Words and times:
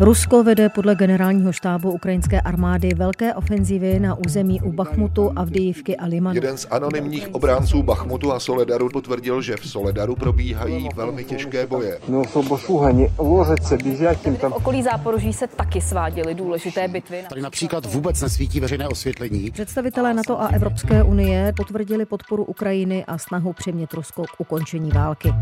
Rusko 0.00 0.42
vede 0.42 0.68
podle 0.68 0.94
generálního 0.94 1.52
štábu 1.52 1.92
ukrajinské 1.92 2.40
armády 2.40 2.94
velké 2.94 3.34
ofenzivy 3.34 4.00
na 4.00 4.14
území 4.14 4.60
u 4.60 4.72
Bachmutu, 4.72 5.32
Avdijivky 5.36 5.96
a 5.96 6.06
Limanu. 6.06 6.34
Jeden 6.34 6.58
z 6.58 6.66
anonymních 6.70 7.34
obránců 7.34 7.82
Bachmutu 7.82 8.32
a 8.32 8.40
Soledaru 8.40 8.88
potvrdil, 8.88 9.42
že 9.42 9.56
v 9.56 9.68
Soledaru 9.68 10.16
probíhají 10.16 10.88
velmi 10.96 11.24
těžké 11.24 11.66
boje. 11.66 11.98
No, 12.08 12.24
sobošuhani, 12.24 13.10
ložece, 13.18 13.78
se, 13.96 14.36
tam. 14.40 14.52
Okolí 14.52 14.82
Záporoží 14.82 15.32
se 15.32 15.46
taky 15.46 15.80
sváděly 15.80 16.34
důležité 16.34 16.88
bitvy. 16.88 17.24
Tady 17.28 17.42
například 17.42 17.86
vůbec 17.86 18.22
nesvítí 18.22 18.60
veřejné 18.60 18.88
osvětlení. 18.88 19.50
Představitelé 19.50 20.14
NATO 20.14 20.40
a 20.40 20.46
Evropské 20.46 21.02
unie 21.02 21.52
potvrdili 21.56 22.06
podporu 22.06 22.44
Ukrajiny 22.44 23.04
a 23.04 23.18
snahu 23.18 23.52
přimět 23.52 23.94
Rusko 23.94 24.22
k 24.22 24.40
ukončení 24.40 24.90
války. 24.90 25.34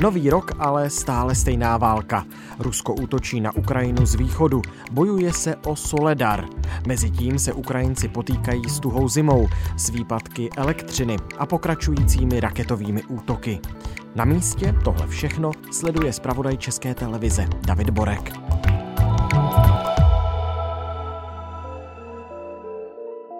Nový 0.00 0.30
rok, 0.30 0.50
ale 0.58 0.90
stále 0.90 1.34
stejná 1.34 1.76
válka. 1.76 2.24
Rusko 2.58 2.94
útočí 2.94 3.40
na 3.40 3.56
Ukrajinu 3.56 4.06
z 4.06 4.14
východu, 4.14 4.62
bojuje 4.90 5.32
se 5.32 5.56
o 5.56 5.76
Soledar. 5.76 6.44
Mezitím 6.86 7.38
se 7.38 7.52
Ukrajinci 7.52 8.08
potýkají 8.08 8.68
s 8.68 8.80
tuhou 8.80 9.08
zimou, 9.08 9.48
s 9.76 9.90
výpadky 9.90 10.50
elektřiny 10.56 11.16
a 11.38 11.46
pokračujícími 11.46 12.40
raketovými 12.40 13.02
útoky. 13.02 13.60
Na 14.14 14.24
místě 14.24 14.74
tohle 14.84 15.06
všechno 15.06 15.50
sleduje 15.70 16.12
zpravodaj 16.12 16.56
České 16.56 16.94
televize 16.94 17.46
David 17.66 17.90
Borek. 17.90 18.32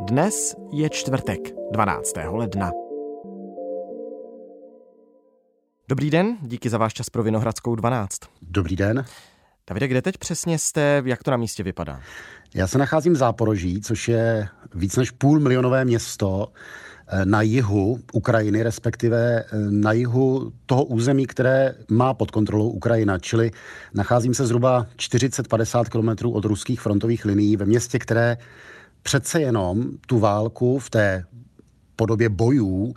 Dnes 0.01 0.55
je 0.73 0.91
čtvrtek, 0.91 1.41
12. 1.73 2.13
ledna. 2.31 2.84
Dobrý 5.89 6.11
den, 6.11 6.37
díky 6.43 6.71
za 6.71 6.79
váš 6.79 6.95
čas 6.95 7.11
pro 7.11 7.23
Vinohradskou 7.23 7.75
12. 7.75 8.19
Dobrý 8.43 8.77
den. 8.77 9.05
Davide, 9.69 9.89
kde 9.89 10.03
teď 10.03 10.19
přesně 10.19 10.59
jste, 10.59 11.03
jak 11.05 11.23
to 11.23 11.31
na 11.31 11.37
místě 11.37 11.63
vypadá? 11.63 12.01
Já 12.55 12.67
se 12.67 12.79
nacházím 12.79 13.13
v 13.13 13.17
Záporoží, 13.17 13.81
což 13.81 14.09
je 14.09 14.49
víc 14.75 14.97
než 14.97 15.11
půl 15.11 15.41
milionové 15.41 15.85
město 15.85 16.53
eh, 17.09 17.25
na 17.25 17.43
jihu 17.43 17.99
Ukrajiny, 18.13 18.63
respektive 18.63 19.41
eh, 19.41 19.57
na 19.71 19.93
jihu 19.93 20.53
toho 20.67 20.85
území, 20.85 21.27
které 21.27 21.75
má 21.91 22.15
pod 22.15 22.31
kontrolou 22.31 22.69
Ukrajina. 22.69 23.19
Čili 23.19 23.51
nacházím 23.95 24.35
se 24.35 24.47
zhruba 24.47 24.87
40-50 24.97 25.85
kilometrů 25.85 26.33
od 26.33 26.45
ruských 26.45 26.81
frontových 26.81 27.25
linií 27.25 27.57
ve 27.57 27.65
městě, 27.65 27.99
které 27.99 28.37
přece 29.03 29.41
jenom 29.41 29.85
tu 30.07 30.19
válku 30.19 30.79
v 30.79 30.91
té 30.91 31.25
podobě 31.97 32.29
bojů 32.29 32.95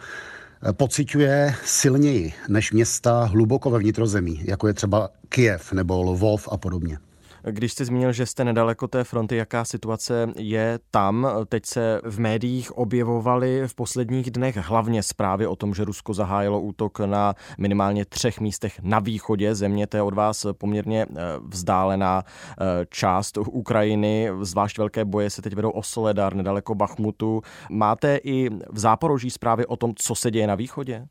pociťuje 0.71 1.55
silněji 1.65 2.33
než 2.47 2.71
města 2.71 3.23
hluboko 3.23 3.69
ve 3.69 3.79
vnitrozemí, 3.79 4.41
jako 4.43 4.67
je 4.67 4.73
třeba 4.73 5.09
Kiev 5.29 5.73
nebo 5.73 6.03
Lvov 6.03 6.49
a 6.51 6.57
podobně. 6.57 6.97
Když 7.43 7.71
jste 7.71 7.85
zmínil, 7.85 8.11
že 8.11 8.25
jste 8.25 8.43
nedaleko 8.43 8.87
té 8.87 9.03
fronty, 9.03 9.35
jaká 9.35 9.65
situace 9.65 10.29
je 10.37 10.79
tam? 10.91 11.27
Teď 11.49 11.65
se 11.65 12.01
v 12.03 12.19
médiích 12.19 12.77
objevovaly 12.77 13.67
v 13.67 13.75
posledních 13.75 14.31
dnech 14.31 14.57
hlavně 14.57 15.03
zprávy 15.03 15.47
o 15.47 15.55
tom, 15.55 15.73
že 15.73 15.85
Rusko 15.85 16.13
zahájilo 16.13 16.61
útok 16.61 16.99
na 16.99 17.33
minimálně 17.57 18.05
třech 18.05 18.39
místech 18.39 18.79
na 18.83 18.99
východě 18.99 19.55
země. 19.55 19.87
To 19.87 19.97
je 19.97 20.03
od 20.03 20.13
vás 20.13 20.45
poměrně 20.57 21.05
eh, 21.09 21.21
vzdálená 21.47 22.23
eh, 22.25 22.85
část 22.89 23.37
Ukrajiny. 23.37 24.29
Zvlášť 24.41 24.77
velké 24.77 25.05
boje 25.05 25.29
se 25.29 25.41
teď 25.41 25.53
vedou 25.53 25.69
o 25.69 25.83
Soledar, 25.83 26.35
nedaleko 26.35 26.75
Bachmutu. 26.75 27.41
Máte 27.69 28.19
i 28.23 28.49
v 28.49 28.79
Záporoží 28.79 29.29
zprávy 29.29 29.65
o 29.65 29.75
tom, 29.75 29.93
co 29.95 30.15
se 30.15 30.31
děje 30.31 30.47
na 30.47 30.55
východě? 30.55 31.07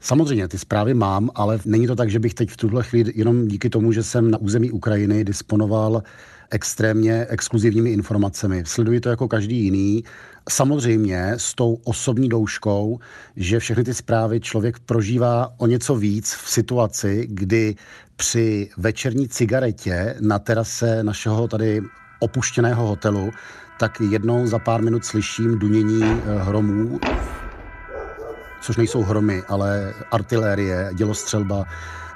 Samozřejmě, 0.00 0.48
ty 0.48 0.58
zprávy 0.58 0.94
mám, 0.94 1.30
ale 1.34 1.58
není 1.64 1.86
to 1.86 1.96
tak, 1.96 2.10
že 2.10 2.18
bych 2.18 2.34
teď 2.34 2.50
v 2.50 2.56
tuhle 2.56 2.82
chvíli 2.82 3.12
jenom 3.16 3.48
díky 3.48 3.70
tomu, 3.70 3.92
že 3.92 4.02
jsem 4.02 4.30
na 4.30 4.38
území 4.38 4.70
Ukrajiny 4.70 5.24
disponoval 5.24 6.02
extrémně 6.50 7.26
exkluzivními 7.28 7.90
informacemi. 7.90 8.62
Sleduji 8.66 9.00
to 9.00 9.08
jako 9.08 9.28
každý 9.28 9.64
jiný. 9.64 10.04
Samozřejmě 10.48 11.32
s 11.36 11.54
tou 11.54 11.78
osobní 11.84 12.28
douškou, 12.28 12.98
že 13.36 13.58
všechny 13.58 13.84
ty 13.84 13.94
zprávy 13.94 14.40
člověk 14.40 14.78
prožívá 14.78 15.52
o 15.56 15.66
něco 15.66 15.96
víc 15.96 16.34
v 16.34 16.50
situaci, 16.50 17.26
kdy 17.30 17.74
při 18.16 18.70
večerní 18.76 19.28
cigaretě 19.28 20.14
na 20.20 20.38
terase 20.38 21.02
našeho 21.02 21.48
tady 21.48 21.82
opuštěného 22.20 22.86
hotelu, 22.86 23.30
tak 23.80 24.00
jednou 24.10 24.46
za 24.46 24.58
pár 24.58 24.82
minut 24.82 25.04
slyším 25.04 25.58
dunění 25.58 26.02
eh, 26.02 26.38
hromů 26.38 27.00
což 28.60 28.76
nejsou 28.76 29.02
hromy, 29.02 29.42
ale 29.48 29.94
artilérie, 30.10 30.90
dělostřelba 30.92 31.64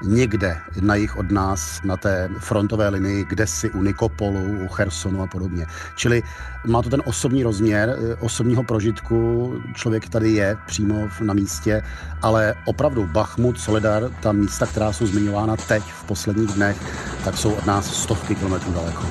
někde 0.03 0.59
na 0.81 0.95
jich 0.95 1.17
od 1.17 1.31
nás, 1.31 1.81
na 1.85 1.97
té 1.97 2.29
frontové 2.39 2.89
linii, 2.89 3.25
kde 3.29 3.47
si 3.47 3.71
u 3.71 3.83
Nikopolu, 3.83 4.65
u 4.65 4.69
Chersonu 4.69 5.23
a 5.23 5.27
podobně. 5.27 5.67
Čili 5.97 6.23
má 6.67 6.83
to 6.83 6.91
ten 6.91 7.03
osobní 7.05 7.43
rozměr 7.43 7.97
eh, 7.99 8.15
osobního 8.15 8.65
prožitku, 8.65 9.55
člověk 9.75 10.09
tady 10.09 10.33
je 10.33 10.57
přímo 10.67 11.09
na 11.21 11.35
místě, 11.35 11.83
ale 12.23 12.55
opravdu 12.65 13.07
Bachmut, 13.07 13.61
Soledar, 13.61 14.11
ta 14.21 14.33
místa, 14.33 14.67
která 14.67 14.93
jsou 14.93 15.07
zmiňována 15.07 15.57
teď 15.57 15.83
v 15.83 16.05
posledních 16.05 16.51
dnech, 16.51 16.77
tak 17.25 17.37
jsou 17.37 17.53
od 17.53 17.67
nás 17.67 17.95
stovky 17.95 18.35
kilometrů 18.35 18.73
daleko. 18.73 19.07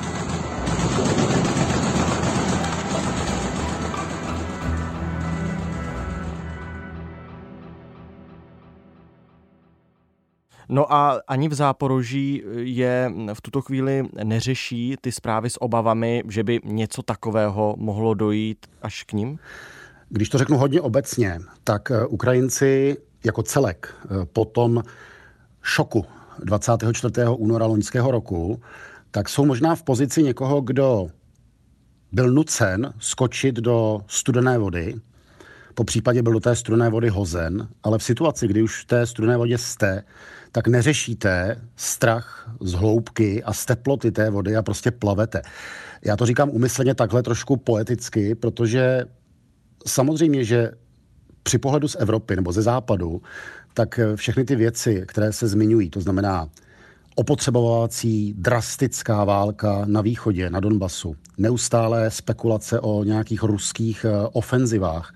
No 10.74 10.94
a 10.94 11.22
ani 11.28 11.50
v 11.50 11.54
Záporoží 11.54 12.44
je 12.56 13.14
v 13.34 13.42
tuto 13.42 13.62
chvíli 13.62 14.04
neřeší 14.24 14.96
ty 15.02 15.12
zprávy 15.12 15.50
s 15.50 15.62
obavami, 15.62 16.24
že 16.30 16.44
by 16.44 16.60
něco 16.64 17.04
takového 17.04 17.76
mohlo 17.78 18.14
dojít 18.14 18.66
až 18.82 19.04
k 19.04 19.14
ním? 19.14 19.40
Když 20.10 20.30
to 20.30 20.38
řeknu 20.38 20.58
hodně 20.58 20.82
obecně, 20.82 21.40
tak 21.64 21.92
eh, 21.92 22.06
Ukrajinci 22.06 22.98
jako 23.24 23.44
celek 23.44 23.96
eh, 24.06 24.08
po 24.34 24.46
tom 24.46 24.84
šoku 25.62 26.06
24. 26.40 27.14
února 27.38 27.66
loňského 27.66 28.12
roku, 28.12 28.62
tak 29.12 29.30
jsou 29.30 29.46
možná 29.46 29.76
v 29.76 29.84
pozici 29.84 30.24
někoho, 30.24 30.62
kdo 30.62 31.08
byl 32.12 32.32
nucen 32.32 32.94
skočit 33.00 33.56
do 33.56 34.00
studené 34.08 34.58
vody, 34.58 34.96
po 35.76 35.84
případě 35.84 36.24
byl 36.24 36.34
do 36.34 36.40
té 36.40 36.56
studené 36.56 36.90
vody 36.90 37.10
hozen, 37.10 37.68
ale 37.84 37.98
v 37.98 38.04
situaci, 38.04 38.48
kdy 38.48 38.62
už 38.62 38.82
v 38.82 38.86
té 38.86 39.06
studené 39.06 39.38
vodě 39.38 39.58
jste, 39.58 40.04
tak 40.52 40.68
neřešíte 40.68 41.62
strach 41.76 42.52
z 42.60 42.74
hloubky 42.74 43.44
a 43.44 43.54
z 43.54 43.66
teploty 43.66 44.12
té 44.12 44.30
vody 44.30 44.56
a 44.56 44.62
prostě 44.62 44.92
plavete. 44.92 45.42
Já 46.06 46.18
to 46.18 46.26
říkám 46.26 46.50
umyslně 46.50 46.96
takhle 46.96 47.24
trošku 47.24 47.58
poeticky, 47.58 48.36
protože 48.36 49.06
samozřejmě, 49.88 50.44
že 50.44 50.72
při 51.44 51.58
pohledu 51.58 51.88
z 51.88 51.96
Evropy 52.00 52.36
nebo 52.36 52.52
ze 52.52 52.62
západu, 52.62 53.22
tak 53.74 54.00
všechny 54.16 54.44
ty 54.44 54.56
věci, 54.56 55.04
které 55.08 55.34
se 55.34 55.48
zmiňují, 55.48 55.90
to 55.90 56.02
znamená 56.02 56.50
opotřebovací 57.16 58.34
drastická 58.38 59.24
válka 59.24 59.82
na 59.86 60.02
východě, 60.02 60.50
na 60.50 60.60
Donbasu, 60.60 61.16
neustálé 61.38 62.12
spekulace 62.12 62.80
o 62.80 63.04
nějakých 63.04 63.44
ruských 63.44 64.06
eh, 64.06 64.28
ofenzivách, 64.32 65.14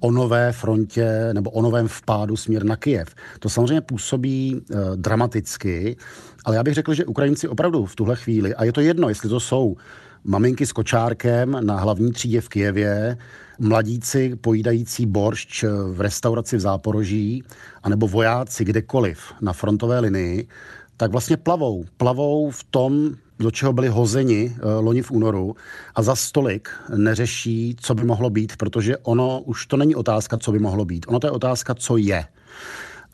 o 0.00 0.10
nové 0.10 0.52
frontě 0.52 1.30
nebo 1.32 1.50
o 1.50 1.62
novém 1.62 1.88
vpádu 1.88 2.36
směr 2.36 2.64
na 2.64 2.76
Kijev. 2.76 3.14
To 3.38 3.48
samozřejmě 3.48 3.80
působí 3.80 4.56
e, 4.56 4.74
dramaticky, 4.96 5.96
ale 6.44 6.56
já 6.56 6.62
bych 6.62 6.74
řekl, 6.74 6.94
že 6.94 7.04
Ukrajinci 7.04 7.48
opravdu 7.48 7.86
v 7.86 7.96
tuhle 7.96 8.16
chvíli, 8.16 8.54
a 8.54 8.64
je 8.64 8.72
to 8.72 8.80
jedno, 8.80 9.08
jestli 9.08 9.28
to 9.28 9.40
jsou 9.40 9.76
maminky 10.24 10.66
s 10.66 10.72
kočárkem 10.72 11.56
na 11.60 11.76
hlavní 11.76 12.12
třídě 12.12 12.40
v 12.40 12.48
Kijevě, 12.48 13.16
mladíci 13.58 14.36
pojídající 14.36 15.06
boršč 15.06 15.64
v 15.92 16.00
restauraci 16.00 16.56
v 16.56 16.60
Záporoží, 16.60 17.44
anebo 17.82 18.08
vojáci 18.08 18.64
kdekoliv 18.64 19.32
na 19.40 19.52
frontové 19.52 20.00
linii, 20.00 20.48
tak 20.96 21.12
vlastně 21.12 21.36
plavou. 21.36 21.84
Plavou 21.96 22.50
v 22.50 22.64
tom, 22.64 23.14
do 23.38 23.50
čeho 23.50 23.72
byli 23.72 23.88
hozeni 23.88 24.56
uh, 24.56 24.84
loni 24.84 25.02
v 25.02 25.10
únoru 25.10 25.56
a 25.94 26.02
za 26.02 26.16
stolik 26.16 26.68
neřeší, 26.96 27.76
co 27.80 27.94
by 27.94 28.04
mohlo 28.04 28.30
být, 28.30 28.56
protože 28.56 28.96
ono 28.96 29.40
už 29.40 29.66
to 29.66 29.76
není 29.76 29.94
otázka, 29.94 30.38
co 30.38 30.52
by 30.52 30.58
mohlo 30.58 30.84
být. 30.84 31.06
Ono 31.08 31.20
to 31.20 31.26
je 31.26 31.30
otázka, 31.30 31.74
co 31.74 31.96
je. 31.96 32.24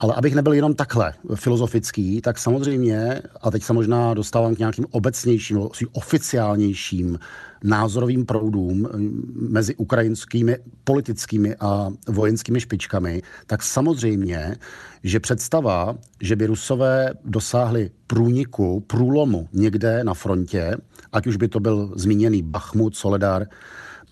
Ale 0.01 0.15
abych 0.15 0.35
nebyl 0.35 0.53
jenom 0.53 0.75
takhle 0.75 1.15
filozofický, 1.35 2.21
tak 2.21 2.39
samozřejmě, 2.39 3.23
a 3.41 3.51
teď 3.51 3.63
se 3.63 3.73
možná 3.73 4.15
dostávám 4.15 4.55
k 4.55 4.59
nějakým 4.59 4.87
obecnějším, 4.91 5.69
oficiálnějším 5.93 7.19
názorovým 7.65 8.27
proudům 8.27 8.87
eh, 8.87 8.99
mezi 9.35 9.75
ukrajinskými 9.75 10.57
politickými 10.85 11.57
a 11.61 11.91
vojenskými 12.09 12.61
špičkami, 12.61 13.23
tak 13.47 13.63
samozřejmě, 13.63 14.57
že 15.03 15.21
představa, 15.21 15.97
že 16.21 16.37
by 16.37 16.47
Rusové 16.47 17.11
dosáhli 17.25 17.91
průniku, 18.07 18.81
průlomu 18.81 19.49
někde 19.53 20.05
na 20.05 20.15
frontě, 20.15 20.77
ať 21.13 21.27
už 21.27 21.37
by 21.37 21.49
to 21.49 21.61
byl 21.61 21.93
zmíněný 21.97 22.43
Bachmut, 22.43 22.97
Soledar, 22.97 23.47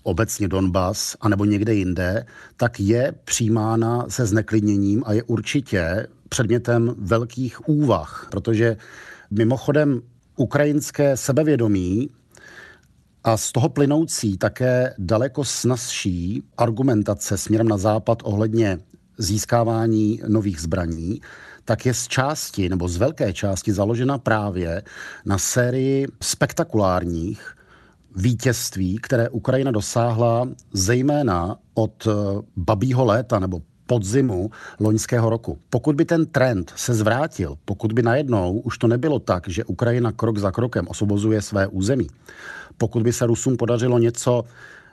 obecně 0.03 0.47
Donbas, 0.47 1.15
anebo 1.21 1.45
někde 1.45 1.73
jinde, 1.73 2.25
tak 2.57 2.79
je 2.79 3.13
přijímána 3.23 4.05
se 4.09 4.25
zneklidněním 4.25 5.03
a 5.05 5.13
je 5.13 5.23
určitě 5.23 6.07
předmětem 6.29 6.95
velkých 6.97 7.69
úvah, 7.69 8.27
protože 8.31 8.77
mimochodem 9.31 10.01
ukrajinské 10.35 11.17
sebevědomí 11.17 12.09
a 13.23 13.37
z 13.37 13.51
toho 13.51 13.69
plynoucí 13.69 14.37
také 14.37 14.93
daleko 14.97 15.43
snazší 15.43 16.43
argumentace 16.57 17.37
směrem 17.37 17.67
na 17.67 17.77
západ 17.77 18.17
ohledně 18.23 18.79
získávání 19.17 20.21
nových 20.27 20.61
zbraní, 20.61 21.21
tak 21.65 21.85
je 21.85 21.93
z 21.93 22.07
části 22.07 22.69
nebo 22.69 22.87
z 22.87 22.97
velké 22.97 23.33
části 23.33 23.73
založena 23.73 24.17
právě 24.17 24.83
na 25.25 25.37
sérii 25.37 26.07
spektakulárních 26.21 27.55
vítězství, 28.15 28.97
které 29.01 29.29
Ukrajina 29.29 29.71
dosáhla 29.71 30.47
zejména 30.73 31.57
od 31.73 32.07
babího 32.55 33.05
léta 33.05 33.39
nebo 33.39 33.61
podzimu 33.93 34.49
loňského 34.79 35.29
roku. 35.29 35.59
Pokud 35.69 35.95
by 35.95 36.05
ten 36.05 36.25
trend 36.25 36.73
se 36.75 36.93
zvrátil, 36.93 37.57
pokud 37.65 37.93
by 37.93 38.01
najednou 38.01 38.59
už 38.65 38.77
to 38.77 38.87
nebylo 38.87 39.19
tak, 39.19 39.47
že 39.47 39.65
Ukrajina 39.69 40.11
krok 40.11 40.37
za 40.37 40.51
krokem 40.51 40.87
osvobozuje 40.89 41.41
své 41.41 41.67
území, 41.67 42.07
pokud 42.77 43.03
by 43.03 43.13
se 43.13 43.25
Rusům 43.25 43.57
podařilo 43.57 43.99
něco 43.99 44.43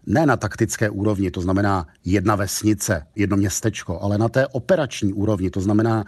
ne 0.06 0.26
na 0.26 0.36
taktické 0.36 0.90
úrovni, 0.90 1.30
to 1.30 1.40
znamená 1.40 1.86
jedna 2.04 2.36
vesnice, 2.36 3.06
jedno 3.16 3.36
městečko, 3.36 4.00
ale 4.02 4.18
na 4.18 4.28
té 4.28 4.46
operační 4.46 5.12
úrovni, 5.12 5.50
to 5.50 5.60
znamená 5.60 6.04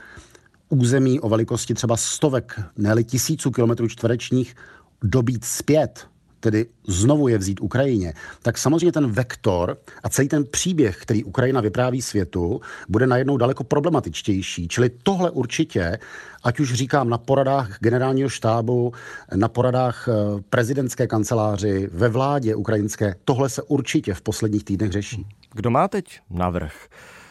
území 0.68 1.20
o 1.20 1.28
velikosti 1.28 1.74
třeba 1.74 1.96
stovek, 1.96 2.60
ne 2.76 3.04
tisíců 3.04 3.50
kilometrů 3.50 3.88
čtverečních, 3.88 4.54
dobít 5.02 5.44
zpět, 5.44 6.11
tedy 6.42 6.66
znovu 6.86 7.28
je 7.28 7.38
vzít 7.38 7.60
Ukrajině, 7.60 8.14
tak 8.42 8.58
samozřejmě 8.58 8.92
ten 8.92 9.10
vektor 9.10 9.78
a 10.02 10.08
celý 10.08 10.28
ten 10.28 10.44
příběh, 10.44 10.96
který 10.96 11.24
Ukrajina 11.24 11.60
vypráví 11.60 12.02
světu, 12.02 12.60
bude 12.88 13.06
najednou 13.06 13.36
daleko 13.36 13.64
problematičtější. 13.64 14.68
Čili 14.68 14.90
tohle 15.02 15.30
určitě, 15.30 15.98
ať 16.44 16.60
už 16.60 16.74
říkám 16.74 17.08
na 17.08 17.18
poradách 17.18 17.78
generálního 17.80 18.28
štábu, 18.28 18.92
na 19.34 19.48
poradách 19.48 20.08
eh, 20.08 20.12
prezidentské 20.50 21.06
kanceláři, 21.06 21.88
ve 21.92 22.08
vládě 22.08 22.54
ukrajinské, 22.54 23.14
tohle 23.24 23.48
se 23.48 23.62
určitě 23.62 24.14
v 24.14 24.22
posledních 24.22 24.64
týdnech 24.64 24.92
řeší. 24.92 25.26
Kdo 25.54 25.70
má 25.70 25.88
teď 25.88 26.20
navrh? 26.30 26.88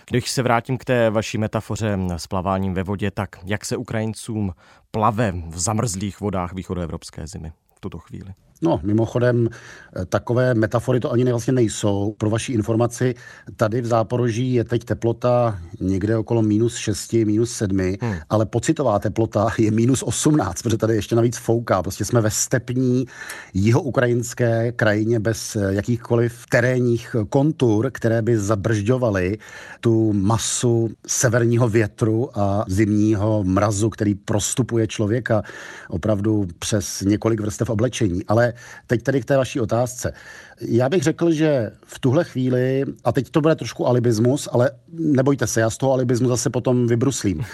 Když 0.10 0.32
se 0.32 0.44
vrátím 0.44 0.78
k 0.78 0.86
té 0.86 1.10
vaší 1.10 1.38
metafoře 1.38 1.98
s 2.18 2.28
plaváním 2.28 2.74
ve 2.74 2.84
vodě, 2.84 3.12
tak 3.12 3.30
jak 3.46 3.66
se 3.66 3.78
Ukrajincům 3.78 4.54
plave 4.92 5.34
v 5.50 5.60
zamrzlých 5.60 6.20
vodách 6.20 6.54
východoevropské 6.54 7.28
zimy 7.28 7.52
v 7.76 7.80
tuto 7.80 7.98
chvíli? 7.98 8.34
No, 8.64 8.80
mimochodem, 8.84 9.48
eh, 9.96 10.06
takové 10.06 10.54
metafory 10.54 11.00
to 11.00 11.12
ani 11.12 11.24
vlastně 11.24 11.54
nejsou. 11.54 12.16
Pro 12.18 12.30
vaši 12.30 12.54
informaci, 12.54 13.16
tady 13.56 13.82
v 13.82 13.86
Záporoží 13.86 14.54
je 14.54 14.64
teď 14.64 14.84
teplota 14.84 15.60
někde 15.80 16.18
okolo 16.18 16.42
minus 16.42 16.76
6, 16.76 17.26
minus 17.26 17.52
7, 17.52 17.98
hmm. 18.02 18.16
ale 18.30 18.46
pocitová 18.46 19.00
teplota 19.00 19.50
je 19.58 19.72
minus 19.72 20.04
18, 20.04 20.62
protože 20.62 20.78
tady 20.78 20.96
ještě 20.96 21.16
navíc 21.16 21.38
fouká. 21.38 21.82
Prostě 21.82 22.06
jsme 22.06 22.22
ve 22.22 22.32
stepní 22.32 23.06
jiho-ukrajinské 23.54 24.72
krajině 24.72 25.20
bez 25.20 25.56
eh, 25.56 25.74
jakýchkoliv 25.74 26.46
terénních 26.50 27.16
kontur, 27.30 27.92
které 27.92 28.22
by 28.22 28.38
zabržďovaly 28.40 29.38
tu 29.80 30.14
masu 30.14 30.90
severního 31.08 31.70
větru 31.70 32.40
a 32.40 32.66
zimního 32.68 33.44
mrazu, 33.44 33.90
který 33.90 34.16
prostupuje 34.16 34.88
člověka 34.88 35.42
opravdu 35.90 36.48
přes 36.60 37.02
několik 37.02 37.40
vrstev 37.40 37.70
oblečení. 37.70 38.26
Ale 38.28 38.51
teď 38.88 39.04
tady 39.04 39.22
k 39.22 39.26
té 39.26 39.38
vaší 39.38 39.60
otázce. 39.60 40.14
Já 40.62 40.90
bych 40.90 41.04
řekl, 41.04 41.32
že 41.32 41.72
v 41.86 42.00
tuhle 42.00 42.24
chvíli, 42.24 42.84
a 43.04 43.12
teď 43.12 43.30
to 43.30 43.42
bude 43.42 43.56
trošku 43.56 43.88
alibismus, 43.88 44.50
ale 44.52 44.72
nebojte 44.94 45.48
se, 45.48 45.62
já 45.62 45.70
z 45.70 45.78
toho 45.78 45.94
alibismu 45.94 46.30
zase 46.30 46.50
potom 46.50 46.88
vybruslím. 46.88 47.46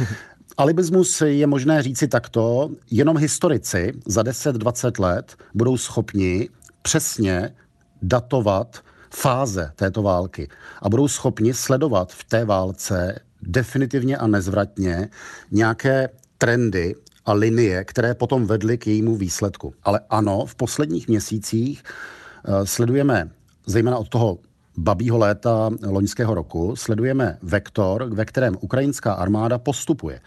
Alibismus 0.57 1.21
je 1.21 1.47
možné 1.47 1.83
říci 1.83 2.07
takto, 2.07 2.69
jenom 2.91 3.17
historici 3.17 3.94
za 4.05 4.21
10-20 4.21 5.01
let 5.01 5.35
budou 5.53 5.77
schopni 5.77 6.49
přesně 6.81 7.55
datovat 8.01 8.79
fáze 9.09 9.71
této 9.75 10.01
války 10.01 10.50
a 10.81 10.89
budou 10.89 11.07
schopni 11.07 11.53
sledovat 11.53 12.13
v 12.13 12.23
té 12.23 12.45
válce 12.45 13.19
definitivně 13.41 14.17
a 14.17 14.27
nezvratně 14.27 15.09
nějaké 15.51 16.09
trendy 16.38 16.95
a 17.27 17.33
linie, 17.33 17.83
které 17.83 18.13
potom 18.13 18.45
vedly 18.45 18.77
k 18.77 18.88
jejímu 18.88 19.15
výsledku. 19.15 19.74
Ale 19.83 20.00
ano, 20.09 20.45
v 20.45 20.56
posledních 20.56 21.07
měsících 21.07 21.83
uh, 21.83 22.63
sledujeme 22.63 23.29
zejména 23.65 23.97
od 23.97 24.09
toho 24.09 24.38
babího 24.77 25.18
léta 25.18 25.69
loňského 25.85 26.33
roku, 26.33 26.75
sledujeme 26.75 27.38
vektor, 27.41 28.09
ve 28.13 28.25
kterém 28.25 28.56
ukrajinská 28.62 29.13
armáda 29.13 29.57
postupuje. 29.57 30.19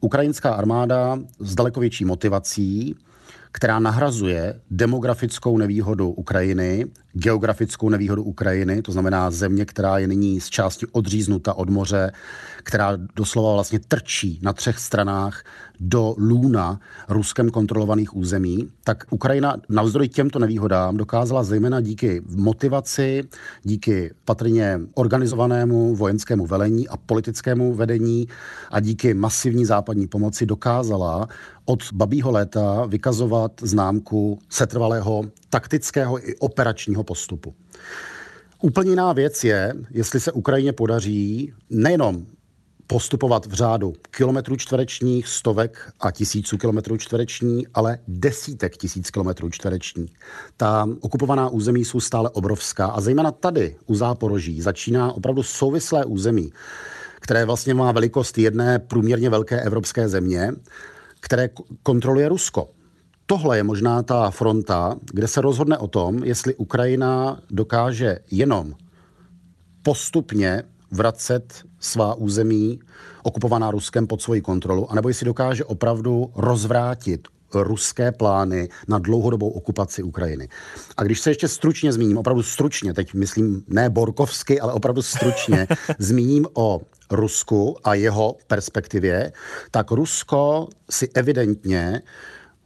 Ukrajinská 0.00 0.50
armáda 0.54 1.18
s 1.38 1.54
daleko 1.54 1.80
větší 1.80 2.04
motivací, 2.04 2.96
která 3.52 3.78
nahrazuje 3.78 4.60
demografickou 4.70 5.58
nevýhodu 5.58 6.10
Ukrajiny, 6.10 6.86
geografickou 7.12 7.88
nevýhodu 7.88 8.22
Ukrajiny, 8.22 8.82
to 8.82 8.92
znamená 8.92 9.30
země, 9.30 9.64
která 9.64 9.98
je 9.98 10.06
nyní 10.06 10.40
z 10.40 10.48
části 10.48 10.86
odříznuta 10.92 11.54
od 11.54 11.70
moře, 11.70 12.12
která 12.62 12.92
doslova 13.16 13.54
vlastně 13.54 13.78
trčí 13.78 14.38
na 14.42 14.52
třech 14.52 14.78
stranách 14.78 15.42
do 15.80 16.14
lůna 16.18 16.80
ruskem 17.08 17.50
kontrolovaných 17.50 18.16
území, 18.16 18.68
tak 18.84 19.04
Ukrajina 19.10 19.56
navzdory 19.68 20.08
těmto 20.08 20.38
nevýhodám 20.38 20.96
dokázala 20.96 21.42
zejména 21.42 21.80
díky 21.80 22.22
motivaci, 22.36 23.24
díky 23.62 24.14
patrně 24.24 24.80
organizovanému 24.94 25.96
vojenskému 25.96 26.46
velení 26.46 26.88
a 26.88 26.96
politickému 26.96 27.74
vedení 27.74 28.28
a 28.70 28.80
díky 28.80 29.14
masivní 29.14 29.64
západní 29.64 30.06
pomoci 30.06 30.46
dokázala 30.46 31.28
od 31.64 31.92
babího 31.92 32.30
léta 32.30 32.86
vykazovat 32.86 33.52
známku 33.62 34.38
setrvalého 34.48 35.24
taktického 35.50 36.28
i 36.28 36.36
operačního 36.36 37.04
postupu. 37.04 37.54
Úplně 38.62 38.90
jiná 38.90 39.12
věc 39.12 39.44
je, 39.44 39.74
jestli 39.90 40.20
se 40.20 40.32
Ukrajině 40.32 40.72
podaří 40.72 41.52
nejenom 41.70 42.26
postupovat 42.90 43.46
v 43.46 43.52
řádu 43.52 43.92
kilometrů 44.10 44.56
čtverečních, 44.56 45.28
stovek 45.28 45.92
a 46.00 46.10
tisíců 46.10 46.58
kilometrů 46.58 46.96
čtvereční, 46.96 47.66
ale 47.74 47.98
desítek 48.08 48.76
tisíc 48.76 49.10
kilometrů 49.10 49.50
čtverečních. 49.50 50.18
Ta 50.56 50.88
okupovaná 51.00 51.48
území 51.48 51.84
jsou 51.84 52.00
stále 52.00 52.30
obrovská 52.30 52.86
a 52.86 53.00
zejména 53.00 53.32
tady 53.32 53.76
u 53.86 53.94
Záporoží 53.94 54.60
začíná 54.60 55.12
opravdu 55.12 55.42
souvislé 55.42 56.04
území, 56.04 56.52
které 57.20 57.44
vlastně 57.44 57.74
má 57.74 57.92
velikost 57.92 58.38
jedné 58.38 58.78
průměrně 58.78 59.30
velké 59.30 59.60
evropské 59.60 60.08
země, 60.08 60.52
které 61.20 61.48
kontroluje 61.82 62.28
Rusko. 62.28 62.70
Tohle 63.26 63.56
je 63.56 63.62
možná 63.62 64.02
ta 64.02 64.30
fronta, 64.30 64.96
kde 65.12 65.28
se 65.28 65.40
rozhodne 65.40 65.78
o 65.78 65.88
tom, 65.88 66.24
jestli 66.24 66.54
Ukrajina 66.54 67.40
dokáže 67.50 68.18
jenom 68.30 68.74
postupně 69.82 70.62
vracet 70.90 71.62
svá 71.80 72.14
území 72.14 72.80
okupovaná 73.22 73.70
Ruskem 73.70 74.06
pod 74.06 74.22
svoji 74.22 74.40
kontrolu, 74.40 74.90
anebo 74.90 75.08
jestli 75.08 75.26
dokáže 75.26 75.64
opravdu 75.64 76.30
rozvrátit 76.36 77.28
ruské 77.54 78.12
plány 78.12 78.68
na 78.88 78.98
dlouhodobou 78.98 79.48
okupaci 79.48 80.02
Ukrajiny. 80.02 80.48
A 80.96 81.02
když 81.02 81.20
se 81.20 81.30
ještě 81.30 81.48
stručně 81.48 81.92
zmíním, 81.92 82.18
opravdu 82.18 82.42
stručně, 82.42 82.94
teď 82.94 83.14
myslím 83.14 83.64
ne 83.68 83.90
borkovsky, 83.90 84.60
ale 84.60 84.72
opravdu 84.72 85.02
stručně, 85.02 85.66
zmíním 85.98 86.46
o 86.54 86.80
Rusku 87.10 87.76
a 87.84 87.94
jeho 87.94 88.36
perspektivě, 88.46 89.32
tak 89.70 89.90
Rusko 89.90 90.68
si 90.90 91.08
evidentně 91.14 92.02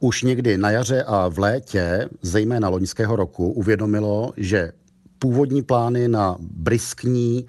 už 0.01 0.23
někdy 0.23 0.59
na 0.59 0.71
jaře 0.71 1.03
a 1.03 1.29
v 1.29 1.39
létě, 1.39 2.09
zejména 2.23 2.69
loňského 2.69 3.17
roku, 3.17 3.53
uvědomilo, 3.53 4.33
že 4.37 4.73
původní 5.19 5.63
plány 5.63 6.09
na 6.09 6.37
briskní 6.41 7.47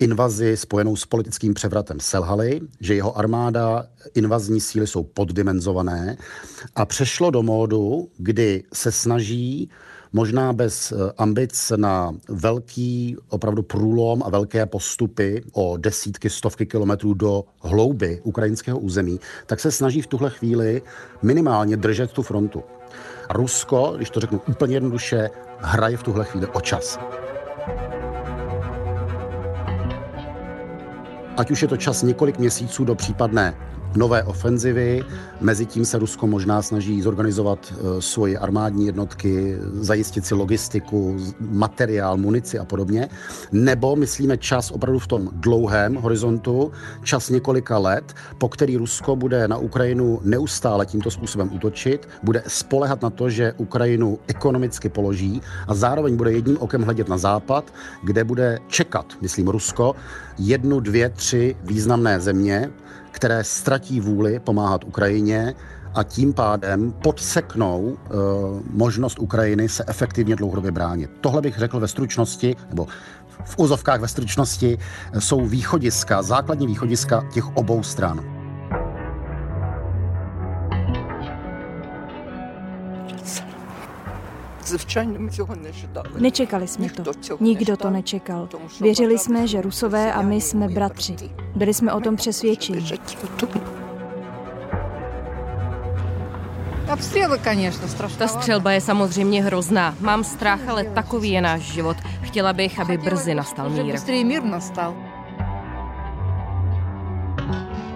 invazi 0.00 0.56
spojenou 0.56 0.96
s 0.96 1.06
politickým 1.06 1.54
převratem 1.54 2.00
selhaly, 2.00 2.60
že 2.80 2.94
jeho 2.94 3.18
armáda, 3.18 3.86
invazní 4.14 4.60
síly 4.60 4.86
jsou 4.86 5.02
poddimenzované 5.02 6.16
a 6.76 6.84
přešlo 6.84 7.30
do 7.30 7.42
módu, 7.42 8.08
kdy 8.18 8.64
se 8.72 8.92
snaží 8.92 9.70
možná 10.12 10.52
bez 10.52 10.92
eh, 10.92 11.12
ambic 11.18 11.72
na 11.76 12.14
velký 12.28 13.16
opravdu 13.28 13.62
průlom 13.62 14.22
a 14.22 14.30
velké 14.30 14.66
postupy 14.66 15.42
o 15.52 15.76
desítky, 15.76 16.30
stovky 16.30 16.66
kilometrů 16.66 17.14
do 17.14 17.44
hlouby 17.62 18.20
ukrajinského 18.24 18.78
území, 18.78 19.20
tak 19.46 19.60
se 19.60 19.72
snaží 19.72 20.02
v 20.02 20.06
tuhle 20.06 20.30
chvíli 20.30 20.82
minimálně 21.22 21.76
držet 21.76 22.12
tu 22.12 22.22
frontu. 22.22 22.62
Rusko, 23.30 23.92
když 23.96 24.10
to 24.10 24.20
řeknu 24.20 24.40
úplně 24.48 24.76
jednoduše, 24.76 25.30
hraje 25.58 25.96
v 25.96 26.02
tuhle 26.02 26.24
chvíli 26.24 26.46
o 26.46 26.60
čas. 26.60 26.98
Ať 31.40 31.50
už 31.50 31.62
je 31.62 31.68
to 31.68 31.76
čas 31.76 32.02
několik 32.02 32.38
měsíců 32.38 32.84
do 32.84 32.94
případné 32.94 33.54
nové 33.96 34.22
ofenzivy. 34.22 35.04
Mezitím 35.40 35.84
se 35.84 35.98
Rusko 35.98 36.26
možná 36.26 36.62
snaží 36.62 37.02
zorganizovat 37.02 37.72
eh, 37.72 38.02
svoje 38.02 38.38
armádní 38.38 38.86
jednotky, 38.86 39.56
zajistit 39.72 40.26
si 40.26 40.34
logistiku, 40.34 41.16
materiál, 41.40 42.16
munici 42.16 42.58
a 42.58 42.64
podobně. 42.64 43.08
Nebo 43.52 43.96
myslíme 43.96 44.36
čas 44.36 44.70
opravdu 44.70 44.98
v 44.98 45.06
tom 45.06 45.30
dlouhém 45.32 45.94
horizontu, 45.94 46.72
čas 47.02 47.30
několika 47.30 47.78
let, 47.78 48.14
po 48.38 48.48
který 48.48 48.76
Rusko 48.76 49.16
bude 49.16 49.48
na 49.48 49.56
Ukrajinu 49.56 50.20
neustále 50.24 50.86
tímto 50.86 51.10
způsobem 51.10 51.50
útočit, 51.52 52.08
bude 52.22 52.42
spolehat 52.46 53.02
na 53.02 53.10
to, 53.10 53.30
že 53.30 53.52
Ukrajinu 53.56 54.18
ekonomicky 54.26 54.88
položí 54.88 55.42
a 55.68 55.74
zároveň 55.74 56.16
bude 56.16 56.32
jedním 56.32 56.58
okem 56.58 56.82
hledět 56.82 57.08
na 57.08 57.18
západ, 57.18 57.74
kde 58.02 58.24
bude 58.24 58.58
čekat, 58.68 59.06
myslím 59.20 59.48
Rusko, 59.48 59.94
jednu, 60.38 60.80
dvě, 60.80 61.08
tři 61.08 61.56
významné 61.64 62.20
země, 62.20 62.70
které 63.20 63.44
ztratí 63.44 64.00
vůli 64.00 64.40
pomáhat 64.40 64.84
Ukrajině 64.84 65.54
a 65.94 66.02
tím 66.02 66.32
pádem 66.32 66.92
podseknou 66.92 67.80
uh, 67.80 67.96
možnost 68.70 69.18
Ukrajiny 69.18 69.68
se 69.68 69.84
efektivně 69.86 70.36
dlouhodobě 70.36 70.72
bránit. 70.72 71.10
Tohle 71.20 71.42
bych 71.42 71.58
řekl 71.58 71.80
ve 71.80 71.88
stručnosti, 71.88 72.56
nebo 72.68 72.86
v 73.44 73.54
úzovkách 73.58 74.00
ve 74.00 74.08
stručnosti, 74.08 74.78
jsou 75.18 75.46
východiska, 75.46 76.22
základní 76.22 76.66
východiska 76.66 77.28
těch 77.32 77.56
obou 77.56 77.82
stran. 77.82 78.39
Nečekali 86.18 86.68
jsme 86.68 86.88
to. 86.90 87.02
Nikdo 87.40 87.76
to 87.76 87.90
nečekal. 87.90 88.48
Věřili 88.80 89.18
jsme, 89.18 89.46
že 89.46 89.60
Rusové 89.60 90.12
a 90.12 90.22
my 90.22 90.40
jsme 90.40 90.68
bratři. 90.68 91.16
Byli 91.56 91.74
jsme 91.74 91.92
o 91.92 92.00
tom 92.00 92.16
přesvědčeni. 92.16 92.80
Ta 98.18 98.28
střelba 98.28 98.72
je 98.72 98.80
samozřejmě 98.80 99.42
hrozná. 99.42 99.94
Mám 100.00 100.24
strach, 100.24 100.68
ale 100.68 100.84
takový 100.84 101.30
je 101.30 101.40
náš 101.40 101.60
život. 101.62 101.96
Chtěla 102.22 102.52
bych, 102.52 102.80
aby 102.80 102.98
brzy 102.98 103.34
nastal 103.34 103.70
mír. 103.70 103.94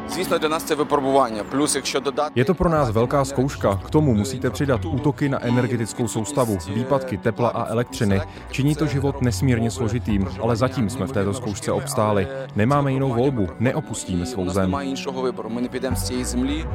Звісно, 0.10 0.38
для 0.38 0.50
нас 0.50 0.64
це 0.64 0.76
випробування. 0.76 1.44
Плюс, 1.44 1.76
якщо 1.76 2.00
додати 2.00 2.42
Je 2.42 2.46
to 2.46 2.54
pro 2.54 2.70
nás 2.70 2.92
velká 2.92 3.26
zkouška. 3.26 3.76
K 3.86 3.90
tomu 3.90 4.14
musíte 4.14 4.50
přidat 4.50 4.86
útoky 4.86 5.30
na 5.30 5.46
energetickou 5.46 6.08
soustavu, 6.08 6.58
výpadky 6.74 7.18
tepla 7.18 7.50
a 7.50 7.72
elektřiny. 7.72 8.22
Činí 8.52 8.76
to 8.76 8.86
život 8.86 9.22
nesmírně 9.22 9.72
složitým, 9.72 10.28
ale 10.42 10.56
zatím 10.56 10.90
jsme 10.90 11.06
v 11.06 11.12
této 11.12 11.34
zkoušce 11.34 11.72
obstáli. 11.72 12.28
Nemáme 12.56 12.94
jinou 12.94 13.14
volbu, 13.14 13.50
neopustíme 13.60 14.26
svou 14.26 14.50
zem. 14.50 14.64
немає 14.64 14.90
іншого 14.90 15.22
вибору. 15.22 15.50
Ми 15.50 15.62
не 15.62 15.68
підемо 15.68 15.96
з 15.96 16.08
цієї 16.08 16.26
землі. 16.26 16.66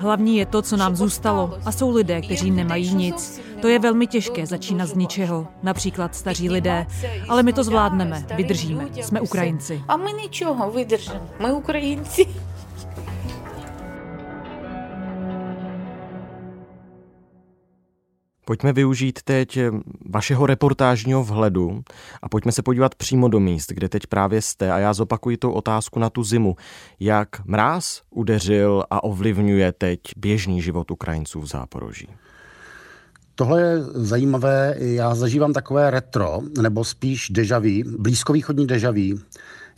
Hlavní 0.00 0.36
je 0.36 0.46
to, 0.46 0.62
co 0.62 0.76
nám 0.76 0.96
zůstalo. 0.96 1.58
A 1.64 1.72
jsou 1.72 1.90
lidé, 1.90 2.20
kteří 2.20 2.50
nemají 2.50 2.94
nic. 2.94 3.40
To 3.60 3.68
je 3.68 3.78
velmi 3.78 4.06
těžké 4.06 4.46
začínat 4.46 4.86
z 4.86 4.94
ničeho, 4.94 5.48
například 5.62 6.14
staří 6.14 6.50
lidé. 6.50 6.86
Ale 7.28 7.42
my 7.42 7.52
to 7.52 7.64
zvládneme, 7.64 8.26
vydržíme. 8.36 8.88
Jsme 8.94 9.20
Ukrajinci. 9.20 9.82
A 9.88 9.96
my 9.96 10.12
ničeho 10.12 10.70
vydržíme. 10.70 11.20
My 11.38 11.52
Ukrajinci. 11.52 12.26
Pojďme 18.44 18.72
využít 18.72 19.22
teď 19.22 19.58
vašeho 20.10 20.46
reportážního 20.46 21.24
vhledu 21.24 21.82
a 22.22 22.28
pojďme 22.28 22.52
se 22.52 22.62
podívat 22.62 22.94
přímo 22.94 23.28
do 23.28 23.40
míst, 23.40 23.72
kde 23.72 23.88
teď 23.88 24.06
právě 24.06 24.42
jste. 24.42 24.72
A 24.72 24.78
já 24.78 24.92
zopakuji 24.92 25.36
tu 25.36 25.50
otázku 25.50 25.98
na 25.98 26.10
tu 26.10 26.24
zimu. 26.24 26.56
Jak 27.00 27.44
mráz 27.44 28.02
udeřil 28.10 28.84
a 28.90 29.04
ovlivňuje 29.04 29.72
teď 29.72 30.00
běžný 30.16 30.62
život 30.62 30.90
Ukrajinců 30.90 31.40
v 31.40 31.46
Záporoží? 31.46 32.08
Tohle 33.34 33.60
je 33.60 33.82
zajímavé, 33.82 34.74
já 34.78 35.14
zažívám 35.14 35.52
takové 35.52 35.90
retro, 35.90 36.40
nebo 36.60 36.84
spíš 36.84 37.30
dejaví, 37.30 37.84
blízkovýchodní 37.98 38.66
dejaví. 38.66 39.20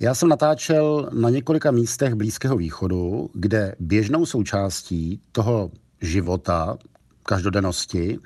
Já 0.00 0.14
jsem 0.14 0.28
natáčel 0.28 1.11
na 1.12 1.30
několika 1.30 1.71
místech 1.71 2.14
Blízkého 2.14 2.56
východu, 2.56 3.30
kde 3.35 3.75
běžnou 3.78 4.26
součástí 4.26 5.21
toho 5.33 5.71
života, 6.00 6.76
každodennosti, 7.23 8.18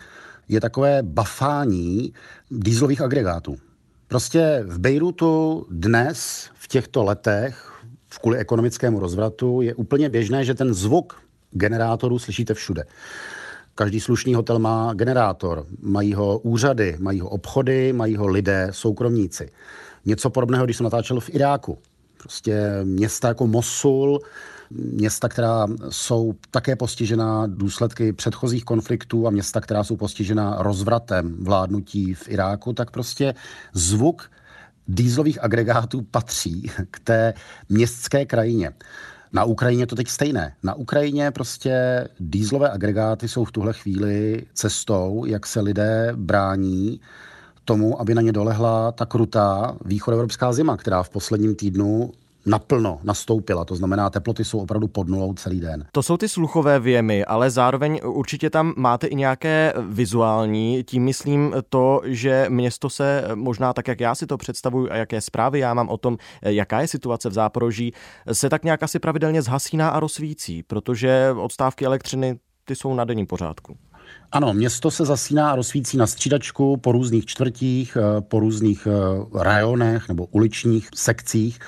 je 0.48 0.60
takové 0.60 1.02
bafání 1.02 2.12
dýzlových 2.50 3.00
agregátů. 3.00 3.56
Prostě 4.08 4.64
v 4.66 4.78
Bejrutu 4.78 5.66
dnes, 5.70 6.50
v 6.54 6.68
těchto 6.68 7.04
letech, 7.04 7.82
v 8.08 8.18
kvůli 8.18 8.38
ekonomickému 8.38 9.00
rozvratu, 9.00 9.62
je 9.62 9.74
úplně 9.74 10.08
běžné, 10.08 10.44
že 10.44 10.54
ten 10.54 10.74
zvuk 10.74 11.22
generátorů 11.50 12.18
slyšíte 12.18 12.54
všude. 12.54 12.84
Každý 13.74 14.00
slušný 14.00 14.34
hotel 14.34 14.58
má 14.58 14.94
generátor, 14.94 15.66
mají 15.82 16.14
ho 16.14 16.38
úřady, 16.38 16.96
mají 16.98 17.20
ho 17.20 17.28
obchody, 17.28 17.92
mají 17.92 18.16
ho 18.16 18.26
lidé, 18.26 18.68
soukromníci. 18.70 19.50
Něco 20.04 20.30
podobného, 20.30 20.64
když 20.64 20.76
jsem 20.76 20.84
natáčel 20.84 21.20
v 21.20 21.30
Iráku. 21.34 21.78
Prostě 22.18 22.80
města 22.84 23.28
jako 23.28 23.46
Mosul, 23.46 24.20
města, 24.70 25.28
která 25.28 25.66
jsou 25.88 26.34
také 26.50 26.76
postižena 26.76 27.46
důsledky 27.46 28.12
předchozích 28.12 28.64
konfliktů 28.64 29.26
a 29.26 29.30
města, 29.30 29.60
která 29.60 29.84
jsou 29.84 29.96
postižena 29.96 30.56
rozvratem 30.58 31.36
vládnutí 31.40 32.14
v 32.14 32.28
Iráku, 32.28 32.72
tak 32.72 32.90
prostě 32.90 33.34
zvuk 33.72 34.30
dýzlových 34.88 35.44
agregátů 35.44 36.02
patří 36.10 36.70
k 36.90 37.00
té 37.00 37.34
městské 37.68 38.26
krajině. 38.26 38.72
Na 39.32 39.44
Ukrajině 39.44 39.86
to 39.86 39.96
teď 39.96 40.08
stejné. 40.08 40.54
Na 40.62 40.74
Ukrajině 40.74 41.30
prostě 41.30 42.04
dýzlové 42.20 42.70
agregáty 42.70 43.28
jsou 43.28 43.44
v 43.44 43.52
tuhle 43.52 43.72
chvíli 43.72 44.46
cestou, 44.54 45.24
jak 45.26 45.46
se 45.46 45.60
lidé 45.60 46.12
brání 46.16 47.00
tomu, 47.64 48.00
aby 48.00 48.14
na 48.14 48.22
ně 48.22 48.32
dolehla 48.32 48.92
ta 48.92 49.06
krutá 49.06 49.76
východoevropská 49.84 50.52
zima, 50.52 50.76
která 50.76 51.02
v 51.02 51.10
posledním 51.10 51.54
týdnu 51.54 52.12
naplno 52.48 53.00
nastoupila. 53.02 53.64
To 53.64 53.76
znamená, 53.76 54.10
teploty 54.10 54.44
jsou 54.44 54.58
opravdu 54.58 54.88
pod 54.88 55.08
nulou 55.08 55.34
celý 55.34 55.60
den. 55.60 55.84
To 55.92 56.02
jsou 56.02 56.16
ty 56.16 56.28
sluchové 56.28 56.80
věmy, 56.80 57.24
ale 57.24 57.50
zároveň 57.50 58.00
určitě 58.04 58.50
tam 58.50 58.74
máte 58.76 59.06
i 59.06 59.14
nějaké 59.14 59.72
vizuální. 59.88 60.84
Tím 60.84 61.04
myslím 61.04 61.54
to, 61.68 62.00
že 62.04 62.46
město 62.48 62.90
se 62.90 63.24
možná 63.34 63.72
tak, 63.72 63.88
jak 63.88 64.00
já 64.00 64.14
si 64.14 64.26
to 64.26 64.36
představuji 64.36 64.90
a 64.90 64.96
jaké 64.96 65.20
zprávy 65.20 65.58
já 65.58 65.74
mám 65.74 65.88
o 65.88 65.96
tom, 65.96 66.18
jaká 66.42 66.80
je 66.80 66.88
situace 66.88 67.28
v 67.28 67.32
Záporoží, 67.32 67.92
se 68.32 68.48
tak 68.48 68.64
nějak 68.64 68.82
asi 68.82 68.98
pravidelně 68.98 69.42
zhasíná 69.42 69.88
a 69.88 70.00
rozsvící, 70.00 70.62
protože 70.62 71.34
odstávky 71.36 71.84
elektřiny 71.84 72.38
ty 72.64 72.76
jsou 72.76 72.94
na 72.94 73.04
denním 73.04 73.26
pořádku. 73.26 73.76
Ano, 74.32 74.54
město 74.54 74.90
se 74.90 75.04
zasíná 75.04 75.50
a 75.50 75.56
rozsvící 75.56 75.96
na 75.96 76.06
střídačku 76.06 76.76
po 76.76 76.92
různých 76.92 77.26
čtvrtích, 77.26 77.96
po 78.20 78.40
různých 78.40 78.88
rajonech 79.34 80.08
nebo 80.08 80.26
uličních 80.30 80.88
sekcích. 80.94 81.58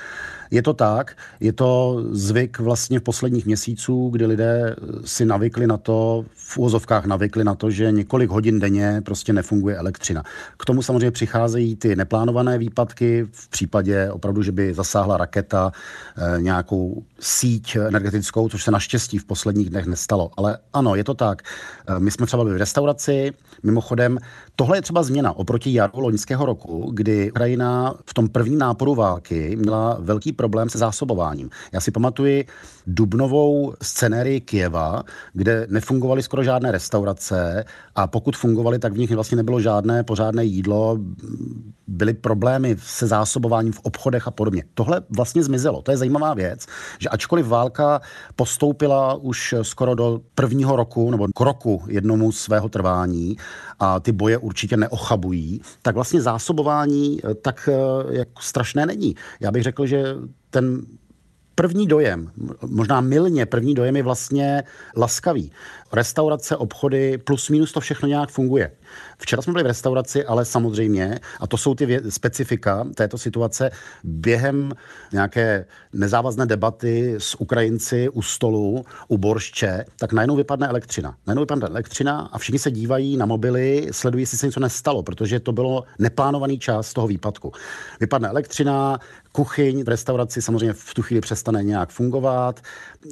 Je 0.52 0.62
to 0.62 0.74
tak, 0.74 1.16
je 1.40 1.52
to 1.52 2.02
zvyk 2.10 2.58
vlastně 2.58 3.00
v 3.00 3.02
posledních 3.02 3.46
měsíců, 3.46 4.08
kdy 4.08 4.26
lidé 4.26 4.76
si 5.04 5.24
navykli 5.24 5.66
na 5.66 5.76
to, 5.76 6.24
v 6.34 6.58
úvozovkách 6.58 7.06
navykli 7.06 7.44
na 7.44 7.54
to, 7.54 7.70
že 7.70 7.92
několik 7.92 8.30
hodin 8.30 8.60
denně 8.60 9.02
prostě 9.04 9.32
nefunguje 9.32 9.76
elektřina. 9.76 10.22
K 10.58 10.64
tomu 10.64 10.82
samozřejmě 10.82 11.10
přicházejí 11.10 11.76
ty 11.76 11.96
neplánované 11.96 12.58
výpadky 12.58 13.26
v 13.32 13.48
případě 13.48 14.10
opravdu, 14.10 14.42
že 14.42 14.52
by 14.52 14.74
zasáhla 14.74 15.16
raketa 15.16 15.72
nějakou 16.38 17.02
síť 17.20 17.76
energetickou, 17.76 18.48
což 18.48 18.64
se 18.64 18.70
naštěstí 18.70 19.18
v 19.18 19.24
posledních 19.24 19.70
dnech 19.70 19.86
nestalo. 19.86 20.30
Ale 20.36 20.58
ano, 20.72 20.94
je 20.94 21.04
to 21.04 21.14
tak. 21.14 21.42
My 21.98 22.10
jsme 22.10 22.26
třeba 22.26 22.44
v 22.54 22.56
restauraci, 22.56 23.32
mimochodem, 23.62 24.18
tohle 24.56 24.76
je 24.78 24.82
třeba 24.82 25.02
změna 25.02 25.36
oproti 25.36 25.72
jaru 25.74 26.00
loňského 26.00 26.46
roku, 26.46 26.90
kdy 26.94 27.30
Ukrajina 27.30 27.94
v 28.06 28.14
tom 28.14 28.28
prvním 28.28 28.58
náporu 28.58 28.94
války 28.94 29.56
měla 29.56 29.96
velký 30.00 30.32
problém 30.32 30.70
se 30.70 30.78
zásobováním. 30.78 31.50
Já 31.72 31.80
si 31.80 31.90
pamatuji 31.90 32.44
dubnovou 32.86 33.74
scenérii 33.82 34.40
Kieva, 34.40 35.02
kde 35.32 35.66
nefungovaly 35.70 36.22
skoro 36.22 36.42
žádné 36.42 36.72
restaurace 36.72 37.64
a 37.94 38.06
pokud 38.06 38.36
fungovaly, 38.36 38.78
tak 38.78 38.92
v 38.92 38.98
nich 38.98 39.10
vlastně 39.10 39.36
nebylo 39.36 39.60
žádné 39.60 40.02
pořádné 40.02 40.44
jídlo, 40.44 40.98
byly 41.86 42.14
problémy 42.14 42.76
se 42.78 43.06
zásobováním 43.06 43.72
v 43.72 43.80
obchodech 43.82 44.28
a 44.28 44.30
podobně. 44.30 44.64
Tohle 44.74 45.02
vlastně 45.16 45.42
zmizelo. 45.42 45.82
To 45.82 45.90
je 45.90 45.96
zajímavá 45.96 46.34
věc, 46.34 46.66
že 46.98 47.08
ačkoliv 47.08 47.46
válka 47.46 48.00
postoupila 48.36 49.14
už 49.14 49.54
skoro 49.62 49.94
do 49.94 50.20
prvního 50.34 50.76
roku 50.76 51.10
nebo 51.10 51.28
k 51.34 51.40
roku 51.40 51.82
jednomu 51.88 52.32
svého 52.40 52.68
trvání 52.68 53.36
a 53.78 54.00
ty 54.00 54.12
boje 54.12 54.38
určitě 54.38 54.76
neochabují, 54.76 55.60
tak 55.82 55.94
vlastně 55.94 56.20
zásobování 56.20 57.20
tak 57.42 57.68
jako 58.10 58.42
strašné 58.42 58.86
není. 58.86 59.14
Já 59.40 59.50
bych 59.50 59.62
řekl, 59.62 59.86
že 59.86 60.04
ten 60.50 60.82
první 61.54 61.86
dojem, 61.86 62.30
možná 62.66 63.00
milně 63.00 63.46
první 63.46 63.74
dojem 63.74 63.96
je 63.96 64.02
vlastně 64.02 64.62
laskavý. 64.96 65.52
Restaurace, 65.92 66.56
obchody, 66.56 67.18
plus 67.18 67.48
minus 67.48 67.72
to 67.72 67.80
všechno 67.80 68.08
nějak 68.08 68.30
funguje. 68.30 68.70
Včera 69.18 69.42
jsme 69.42 69.52
byli 69.52 69.62
v 69.62 69.66
restauraci, 69.66 70.24
ale 70.24 70.44
samozřejmě, 70.44 71.18
a 71.40 71.46
to 71.46 71.56
jsou 71.56 71.74
ty 71.74 71.86
vě- 71.86 72.08
specifika 72.08 72.86
této 72.94 73.18
situace, 73.18 73.70
během 74.04 74.72
nějaké 75.12 75.66
nezávazné 75.92 76.46
debaty 76.46 77.14
s 77.18 77.40
Ukrajinci 77.40 78.08
u 78.08 78.22
stolu, 78.22 78.84
u 79.08 79.18
boršče, 79.18 79.84
tak 79.98 80.12
najednou 80.12 80.36
vypadne 80.36 80.68
elektřina. 80.68 81.14
Najednou 81.26 81.42
vypadne 81.42 81.68
elektřina 81.68 82.28
a 82.32 82.38
všichni 82.38 82.58
se 82.58 82.70
dívají 82.70 83.16
na 83.16 83.26
mobily, 83.26 83.88
sledují, 83.90 84.22
jestli 84.22 84.38
se 84.38 84.46
něco 84.46 84.60
nestalo, 84.60 85.02
protože 85.02 85.40
to 85.40 85.52
bylo 85.52 85.84
neplánovaný 85.98 86.58
čas 86.58 86.92
toho 86.92 87.06
výpadku. 87.06 87.52
Vypadne 88.00 88.28
elektřina, 88.28 88.98
kuchyň 89.32 89.84
v 89.84 89.88
restauraci 89.88 90.42
samozřejmě 90.42 90.72
v 90.72 90.94
tu 90.94 91.02
chvíli 91.02 91.20
přestane 91.20 91.62
nějak 91.62 91.90
fungovat. 91.90 92.60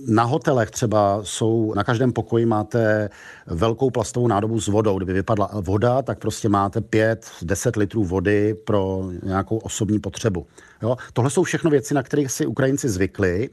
Na 0.07 0.23
hotelech 0.23 0.71
třeba 0.71 1.21
jsou, 1.23 1.75
na 1.75 1.85
každém 1.85 2.12
pokoji 2.12 2.47
máte 2.47 3.11
velkou 3.47 3.90
plastovou 3.90 4.28
nádobu 4.28 4.61
s 4.61 4.68
vodou. 4.68 4.97
Kdyby 4.97 5.12
vypadla 5.12 5.50
voda, 5.61 6.02
tak 6.02 6.18
prostě 6.18 6.49
máte 6.49 6.80
5-10 6.80 7.78
litrů 7.78 8.04
vody 8.04 8.54
pro 8.54 9.11
nějakou 9.23 9.57
osobní 9.57 9.99
potřebu. 9.99 10.47
Jo? 10.83 10.97
Tohle 11.12 11.30
jsou 11.30 11.42
všechno 11.42 11.71
věci, 11.71 11.95
na 11.95 12.02
kterých 12.02 12.30
si 12.30 12.47
Ukrajinci 12.47 12.88
zvykli 12.88 13.50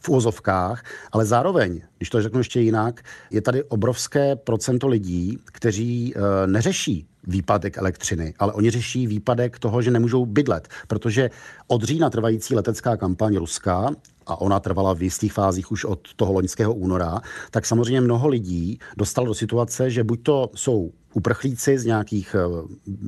v 0.00 0.08
úvozovkách, 0.08 0.84
ale 1.12 1.24
zároveň, 1.24 1.80
když 1.98 2.10
to 2.10 2.22
řeknu 2.22 2.40
ještě 2.40 2.60
jinak, 2.60 3.02
je 3.30 3.40
tady 3.40 3.64
obrovské 3.64 4.36
procento 4.36 4.88
lidí, 4.88 5.38
kteří 5.44 6.14
e, 6.16 6.46
neřeší 6.46 7.06
výpadek 7.26 7.78
elektřiny, 7.78 8.34
ale 8.38 8.52
oni 8.52 8.70
řeší 8.70 9.06
výpadek 9.06 9.58
toho, 9.58 9.82
že 9.82 9.90
nemůžou 9.90 10.26
bydlet, 10.26 10.68
protože 10.88 11.30
od 11.66 11.82
října 11.82 12.10
trvající 12.10 12.54
letecká 12.54 12.96
kampaň 12.96 13.36
Ruska 13.36 13.90
a 14.28 14.40
ona 14.40 14.60
trvala 14.60 14.92
v 14.92 15.02
jistých 15.02 15.32
fázích 15.32 15.72
už 15.72 15.84
od 15.84 16.00
toho 16.16 16.32
loňského 16.32 16.74
února, 16.74 17.20
tak 17.50 17.66
samozřejmě 17.66 18.00
mnoho 18.00 18.28
lidí 18.28 18.78
dostalo 18.96 19.26
do 19.26 19.34
situace, 19.34 19.90
že 19.90 20.04
buď 20.04 20.22
to 20.22 20.50
jsou 20.54 20.90
uprchlíci 21.14 21.78
z 21.78 21.84
nějakých 21.84 22.36
eh, 22.38 22.38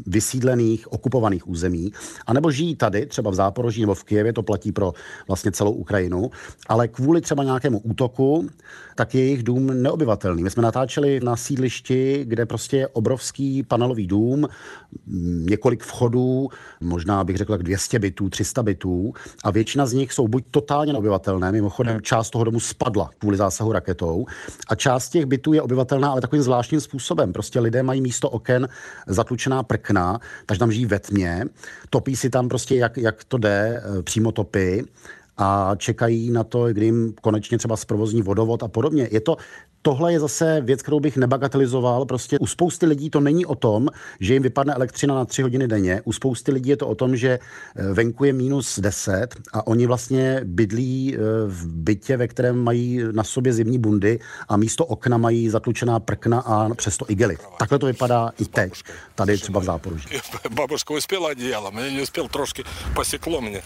vysídlených, 0.07 0.93
okupovaných 0.93 1.49
území, 1.49 1.93
anebo 2.27 2.51
žijí 2.51 2.77
tady, 2.77 3.07
třeba 3.07 3.31
v 3.31 3.35
Záporoží 3.35 3.81
nebo 3.81 3.95
v 3.95 4.05
Kijevě, 4.05 4.33
to 4.33 4.43
platí 4.43 4.73
pro 4.73 4.93
vlastně 5.29 5.53
celou 5.53 5.73
Ukrajinu, 5.73 6.31
ale 6.69 6.89
kvůli 6.89 7.21
třeba 7.21 7.45
nějakému 7.45 7.79
útoku, 7.79 8.49
tak 8.95 9.15
je 9.15 9.21
jejich 9.21 9.43
dům 9.43 9.83
neobyvatelný. 9.83 10.43
My 10.43 10.51
jsme 10.51 10.63
natáčeli 10.63 11.21
na 11.21 11.37
sídlišti, 11.37 12.25
kde 12.25 12.47
prostě 12.47 12.77
je 12.77 12.89
obrovský 12.89 13.63
panelový 13.63 14.07
dům, 14.07 14.49
několik 15.51 15.83
vchodů, 15.83 16.49
možná 16.81 17.25
bych 17.25 17.37
řekl 17.37 17.57
200 17.57 17.99
bytů, 17.99 18.29
300 18.29 18.63
bytů 18.63 19.13
a 19.45 19.51
většina 19.51 19.87
z 19.87 19.93
nich 19.93 20.13
jsou 20.13 20.29
buď 20.29 20.45
totálně 20.51 20.93
neobyvatelné, 20.93 21.53
mimochodem 21.53 22.01
část 22.01 22.31
toho 22.31 22.45
domu 22.45 22.61
spadla 22.61 23.11
kvůli 23.19 23.37
zásahu 23.37 23.73
raketou 23.73 24.27
a 24.69 24.75
část 24.75 25.09
těch 25.09 25.27
bytů 25.27 25.53
je 25.53 25.63
obyvatelná, 25.63 26.11
ale 26.11 26.21
takovým 26.21 26.43
zvláštním 26.43 26.81
způsobem. 26.81 27.33
Prostě 27.33 27.61
lidé 27.61 27.83
mají 27.91 28.01
místo 28.01 28.31
oken 28.31 28.69
zatlučená 29.07 29.63
prkna, 29.63 30.21
takže 30.47 30.59
tam 30.59 30.73
žijí 30.73 30.87
ve 30.87 30.99
tmě, 30.99 31.45
topí 31.91 32.17
si 32.17 32.31
tam 32.31 32.49
prostě, 32.49 32.79
jak, 32.79 32.97
jak 32.97 33.25
to 33.25 33.39
jde, 33.39 33.83
eh, 33.83 34.03
přímo 34.03 34.33
topy 34.33 34.87
a 35.37 35.75
čekají 35.77 36.31
na 36.31 36.45
to, 36.45 36.69
kdy 36.71 36.85
jim 36.85 37.15
konečně 37.23 37.59
třeba 37.59 37.77
zprovozní 37.77 38.23
vodovod 38.23 38.63
a 38.63 38.69
podobně. 38.69 39.09
Je 39.11 39.21
to, 39.21 39.37
Tohle 39.83 40.13
je 40.13 40.21
zase 40.21 40.61
věc, 40.61 40.83
kterou 40.83 41.01
bych 41.01 41.17
nebagatelizoval. 41.17 42.05
Prostě 42.05 42.39
u 42.39 42.47
spousty 42.47 42.87
lidí 42.87 43.11
to 43.11 43.21
není 43.21 43.47
o 43.47 43.55
tom, 43.55 43.89
že 44.21 44.35
jim 44.35 44.43
vypadne 44.43 44.75
elektřina 44.75 45.15
na 45.15 45.25
tři 45.25 45.43
hodiny 45.43 45.69
denně. 45.69 46.03
U 46.05 46.13
spousty 46.13 46.53
lidí 46.53 46.71
je 46.71 46.77
to 46.77 46.89
o 46.89 46.95
tom, 46.95 47.17
že 47.17 47.39
eh, 47.77 47.93
venku 47.93 48.25
je 48.25 48.33
minus 48.33 48.79
10 48.79 49.37
a 49.53 49.67
oni 49.67 49.87
vlastně 49.87 50.41
bydlí 50.45 51.15
eh, 51.15 51.19
v 51.47 51.67
bytě, 51.67 52.17
ve 52.17 52.29
kterém 52.29 52.59
mají 52.59 53.03
na 53.13 53.25
sobě 53.25 53.53
zimní 53.53 53.79
bundy 53.79 54.19
a 54.49 54.57
místo 54.57 54.87
okna 54.87 55.19
mají 55.19 55.49
zatlučená 55.49 56.01
prkna 56.01 56.41
a 56.41 56.75
přesto 56.75 57.05
igely. 57.09 57.39
Takhle 57.59 57.79
to 57.79 57.87
vypadá 57.87 58.31
i 58.39 58.45
teď, 58.45 58.73
tady 59.15 59.39
třeba 59.39 59.61
v 59.61 59.65
Záporoží. 59.65 60.09
Babuška 60.51 60.95
uspěla 60.95 61.35
dělat, 61.35 61.75
mě 61.75 61.91
neuspěl 61.91 62.29
trošku, 62.29 62.63
pasiklo 62.95 63.41
mě. 63.41 63.63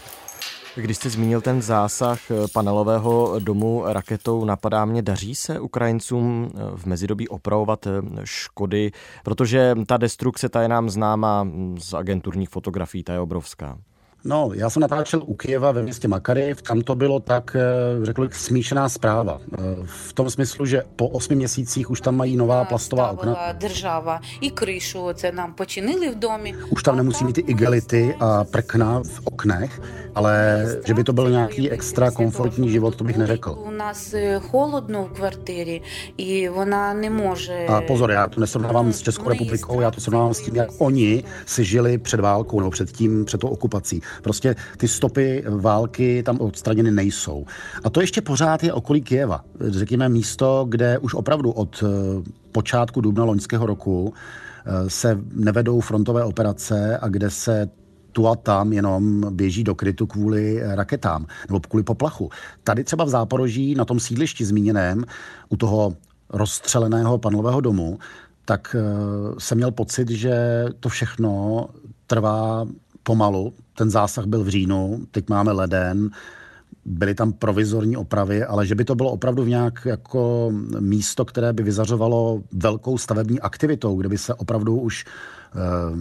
Když 0.75 0.97
jste 0.97 1.09
zmínil 1.09 1.41
ten 1.41 1.61
zásah 1.61 2.19
panelového 2.53 3.39
domu 3.39 3.83
raketou, 3.85 4.45
napadá 4.45 4.85
mě, 4.85 5.01
daří 5.01 5.35
se 5.35 5.59
Ukrajincům 5.59 6.51
v 6.75 6.85
mezidobí 6.85 7.27
opravovat 7.27 7.87
škody, 8.23 8.91
protože 9.23 9.75
ta 9.87 9.97
destrukce, 9.97 10.49
ta 10.49 10.61
je 10.61 10.67
nám 10.67 10.89
známa 10.89 11.47
z 11.77 11.93
agenturních 11.93 12.49
fotografií, 12.49 13.03
ta 13.03 13.13
je 13.13 13.19
obrovská. 13.19 13.77
No, 14.24 14.50
já 14.54 14.70
jsem 14.70 14.80
natáčel 14.80 15.22
u 15.26 15.34
Kijeva 15.34 15.72
ve 15.72 15.82
městě 15.82 16.08
Makariv, 16.08 16.62
tam 16.62 16.80
to 16.80 16.94
bylo 16.94 17.20
tak, 17.20 17.56
eh, 17.56 18.04
řekl 18.06 18.22
bych, 18.22 18.34
smíšená 18.34 18.88
zpráva. 18.88 19.40
Eh, 19.52 19.58
v 19.84 20.12
tom 20.12 20.30
smyslu, 20.30 20.66
že 20.66 20.82
po 20.96 21.08
osmi 21.08 21.36
měsících 21.36 21.90
už 21.90 22.00
tam 22.00 22.16
mají 22.16 22.36
nová 22.36 22.64
plastová 22.64 23.10
okna. 23.10 23.52
Država 23.52 24.20
i 24.40 24.50
kryšu, 24.50 25.08
це 25.14 25.32
nám 25.32 25.54
počinili 25.54 26.10
v 26.10 26.18
domě. 26.18 26.54
Už 26.70 26.82
tam 26.82 26.96
nemusí 26.96 27.24
mít 27.24 27.32
ty 27.32 27.40
igelity 27.40 28.14
a 28.20 28.44
prkna 28.44 29.02
v 29.02 29.20
oknech, 29.24 29.80
ale 30.14 30.64
že 30.86 30.94
by 30.94 31.04
to 31.04 31.12
byl 31.12 31.30
nějaký 31.30 31.70
extra 31.70 32.10
komfortní 32.10 32.70
život, 32.70 32.96
to 32.96 33.04
bych 33.04 33.16
neřekl. 33.16 33.56
U 33.66 33.70
nás 33.70 34.14
холодно 34.40 35.04
v 35.04 35.12
kvartíře 35.12 35.80
i 36.16 36.48
ona 36.48 36.92
nemůže... 36.92 37.66
A 37.68 37.80
pozor, 37.80 38.10
já 38.10 38.28
to 38.28 38.40
nesrovnávám 38.40 38.92
s 38.92 39.00
Českou 39.00 39.28
republikou, 39.28 39.80
já 39.80 39.90
to 39.90 40.00
srovnávám 40.00 40.34
s 40.34 40.40
tím, 40.40 40.56
jak 40.56 40.68
oni 40.78 41.24
si 41.46 41.64
žili 41.64 41.98
před 41.98 42.20
válkou 42.20 42.60
nebo 42.60 42.70
před 42.70 42.92
tím, 42.92 43.24
před 43.24 43.38
tou 43.38 43.48
okupací. 43.48 44.02
Prostě 44.21 44.55
ty 44.77 44.87
stopy 44.87 45.43
války 45.49 46.23
tam 46.23 46.37
odstraněny 46.39 46.91
nejsou. 46.91 47.45
A 47.83 47.89
to 47.89 48.01
ještě 48.01 48.21
pořád 48.21 48.63
je 48.63 48.73
okolí 48.73 49.01
Kieva. 49.01 49.45
Řekněme 49.59 50.09
místo, 50.09 50.65
kde 50.69 50.97
už 50.97 51.13
opravdu 51.13 51.51
od 51.51 51.83
počátku 52.51 53.01
dubna 53.01 53.23
loňského 53.23 53.65
roku 53.65 54.13
se 54.87 55.19
nevedou 55.33 55.79
frontové 55.79 56.23
operace 56.23 56.97
a 56.97 57.07
kde 57.07 57.29
se 57.29 57.69
tu 58.11 58.27
a 58.27 58.35
tam 58.35 58.73
jenom 58.73 59.25
běží 59.35 59.63
do 59.63 59.75
krytu 59.75 60.07
kvůli 60.07 60.61
raketám 60.63 61.25
nebo 61.47 61.59
kvůli 61.59 61.83
poplachu. 61.83 62.29
Tady 62.63 62.83
třeba 62.83 63.03
v 63.03 63.09
Záporoží, 63.09 63.75
na 63.75 63.85
tom 63.85 63.99
sídlišti 63.99 64.45
zmíněném, 64.45 65.03
u 65.49 65.57
toho 65.57 65.95
rozstřeleného 66.29 67.17
panelového 67.17 67.61
domu, 67.61 67.99
tak 68.45 68.75
jsem 69.37 69.57
měl 69.57 69.71
pocit, 69.71 70.09
že 70.09 70.65
to 70.79 70.89
všechno 70.89 71.65
trvá 72.07 72.65
pomalu. 73.05 73.53
Ten 73.77 73.89
zásah 73.89 74.25
byl 74.25 74.43
v 74.43 74.49
říjnu, 74.49 75.05
teď 75.11 75.29
máme 75.29 75.51
leden, 75.51 76.09
byly 76.85 77.15
tam 77.15 77.33
provizorní 77.33 77.97
opravy, 77.97 78.43
ale 78.43 78.65
že 78.65 78.75
by 78.75 78.85
to 78.85 78.95
bylo 78.95 79.11
opravdu 79.11 79.43
v 79.43 79.49
nějak 79.49 79.85
jako 79.85 80.51
místo, 80.79 81.25
které 81.25 81.53
by 81.53 81.63
vyzařovalo 81.63 82.41
velkou 82.51 82.97
stavební 82.97 83.39
aktivitou, 83.39 83.95
kde 83.95 84.09
by 84.09 84.17
se 84.17 84.33
opravdu 84.33 84.79
už 84.79 85.05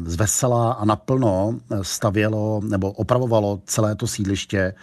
zvesela 0.05 0.73
a 0.73 0.85
naplno 0.85 1.59
stavělo 1.83 2.61
nebo 2.65 2.93
opravovalo 2.93 3.61
celé 3.67 3.95
to 3.95 4.07
sídliště, 4.07 4.75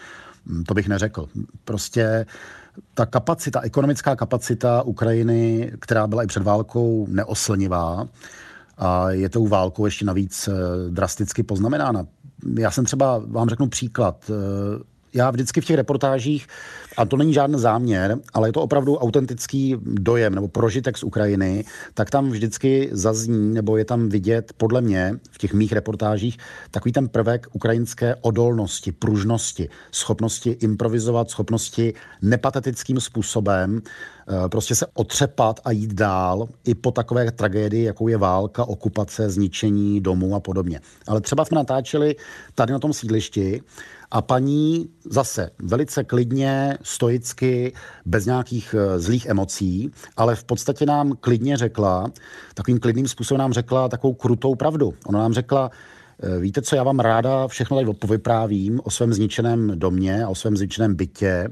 to 0.68 0.74
bych 0.74 0.88
neřekl. 0.88 1.28
Prostě 1.66 2.26
ta 2.94 3.06
kapacita, 3.06 3.62
ekonomická 3.62 4.16
kapacita 4.16 4.82
Ukrajiny, 4.82 5.72
která 5.80 6.08
byla 6.08 6.24
i 6.24 6.28
před 6.28 6.44
válkou 6.44 7.08
neoslnivá, 7.10 8.08
a 8.78 9.12
je 9.12 9.30
tou 9.30 9.48
válkou 9.48 9.86
ještě 9.86 10.06
navíc 10.06 10.50
drasticky 10.90 11.44
poznamenána. 11.44 12.06
Já 12.60 12.72
jsem 12.72 12.86
třeba, 12.86 13.22
vám 13.28 13.50
řeknu 13.50 13.68
příklad, 13.68 14.32
já 15.14 15.32
vždycky 15.32 15.62
v 15.62 15.66
těch 15.66 15.76
reportážích, 15.76 16.48
a 16.98 17.06
to 17.06 17.18
není 17.18 17.34
žádný 17.34 17.60
záměr, 17.60 18.18
ale 18.34 18.48
je 18.50 18.54
to 18.54 18.62
opravdu 18.62 18.98
autentický 18.98 19.76
dojem 19.84 20.36
nebo 20.36 20.48
prožitek 20.48 20.98
z 20.98 21.04
Ukrajiny, 21.04 21.66
tak 21.94 22.10
tam 22.10 22.30
vždycky 22.30 22.90
zazní, 22.92 23.54
nebo 23.54 23.78
je 23.78 23.86
tam 23.86 24.10
vidět, 24.10 24.54
podle 24.58 24.82
mě, 24.82 25.20
v 25.32 25.38
těch 25.38 25.54
mých 25.54 25.72
reportážích, 25.72 26.38
takový 26.72 26.92
ten 26.92 27.10
prvek 27.10 27.48
ukrajinské 27.52 28.16
odolnosti, 28.22 28.92
pružnosti, 28.92 29.70
schopnosti 29.92 30.50
improvizovat, 30.50 31.30
schopnosti 31.30 31.94
nepatetickým 32.22 33.00
způsobem 33.00 33.82
prostě 34.52 34.76
se 34.76 34.86
otřepat 34.94 35.60
a 35.66 35.72
jít 35.72 35.94
dál 35.94 36.48
i 36.66 36.76
po 36.76 36.92
takové 36.92 37.32
tragédii, 37.32 37.84
jakou 37.84 38.08
je 38.08 38.18
válka, 38.18 38.66
okupace, 38.66 39.30
zničení 39.30 40.02
domů 40.02 40.36
a 40.36 40.40
podobně. 40.40 40.82
Ale 41.08 41.22
třeba 41.22 41.46
jsme 41.46 41.56
natáčeli 41.56 42.16
tady 42.56 42.74
na 42.74 42.80
tom 42.80 42.94
sídlišti 42.94 43.62
a 44.12 44.22
paní 44.22 44.90
zase 45.10 45.50
velice 45.64 46.04
klidně, 46.04 46.78
stoicky, 46.82 47.74
bez 48.06 48.26
nějakých 48.26 48.76
zlých 48.98 49.26
emocí, 49.26 49.92
ale 50.18 50.36
v 50.36 50.44
podstatě 50.44 50.86
nám 50.86 51.12
klidně 51.20 51.58
řekla, 51.58 52.12
takovým 52.54 52.80
klidným 52.80 53.08
způsobem 53.08 53.40
nám 53.40 53.54
řekla 53.54 53.90
takovou 53.90 54.14
krutou 54.14 54.56
pravdu. 54.56 54.94
Ona 55.06 55.20
nám 55.20 55.34
řekla, 55.34 55.72
víte 56.40 56.62
co, 56.62 56.76
já 56.76 56.84
vám 56.84 57.00
ráda 57.00 57.48
všechno 57.48 57.78
tady 57.78 57.94
povyprávím 57.94 58.82
o 58.84 58.90
svém 58.90 59.14
zničeném 59.14 59.80
domě 59.80 60.24
a 60.24 60.30
o 60.30 60.36
svém 60.36 60.58
zničeném 60.58 60.96
bytě, 60.96 61.48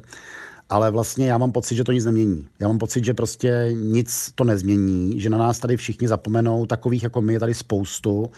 ale 0.69 0.91
vlastně 0.91 1.27
já 1.27 1.37
mám 1.37 1.51
pocit, 1.51 1.75
že 1.75 1.83
to 1.83 1.91
nic 1.91 2.05
nemění. 2.05 2.47
Já 2.59 2.67
mám 2.67 2.77
pocit, 2.77 3.05
že 3.05 3.13
prostě 3.13 3.69
nic 3.73 4.31
to 4.35 4.43
nezmění, 4.43 5.19
že 5.19 5.29
na 5.29 5.37
nás 5.37 5.59
tady 5.59 5.77
všichni 5.77 6.07
zapomenou, 6.07 6.65
takových 6.65 7.03
jako 7.03 7.21
my 7.21 7.33
je 7.33 7.39
tady 7.39 7.53
spoustu. 7.53 8.31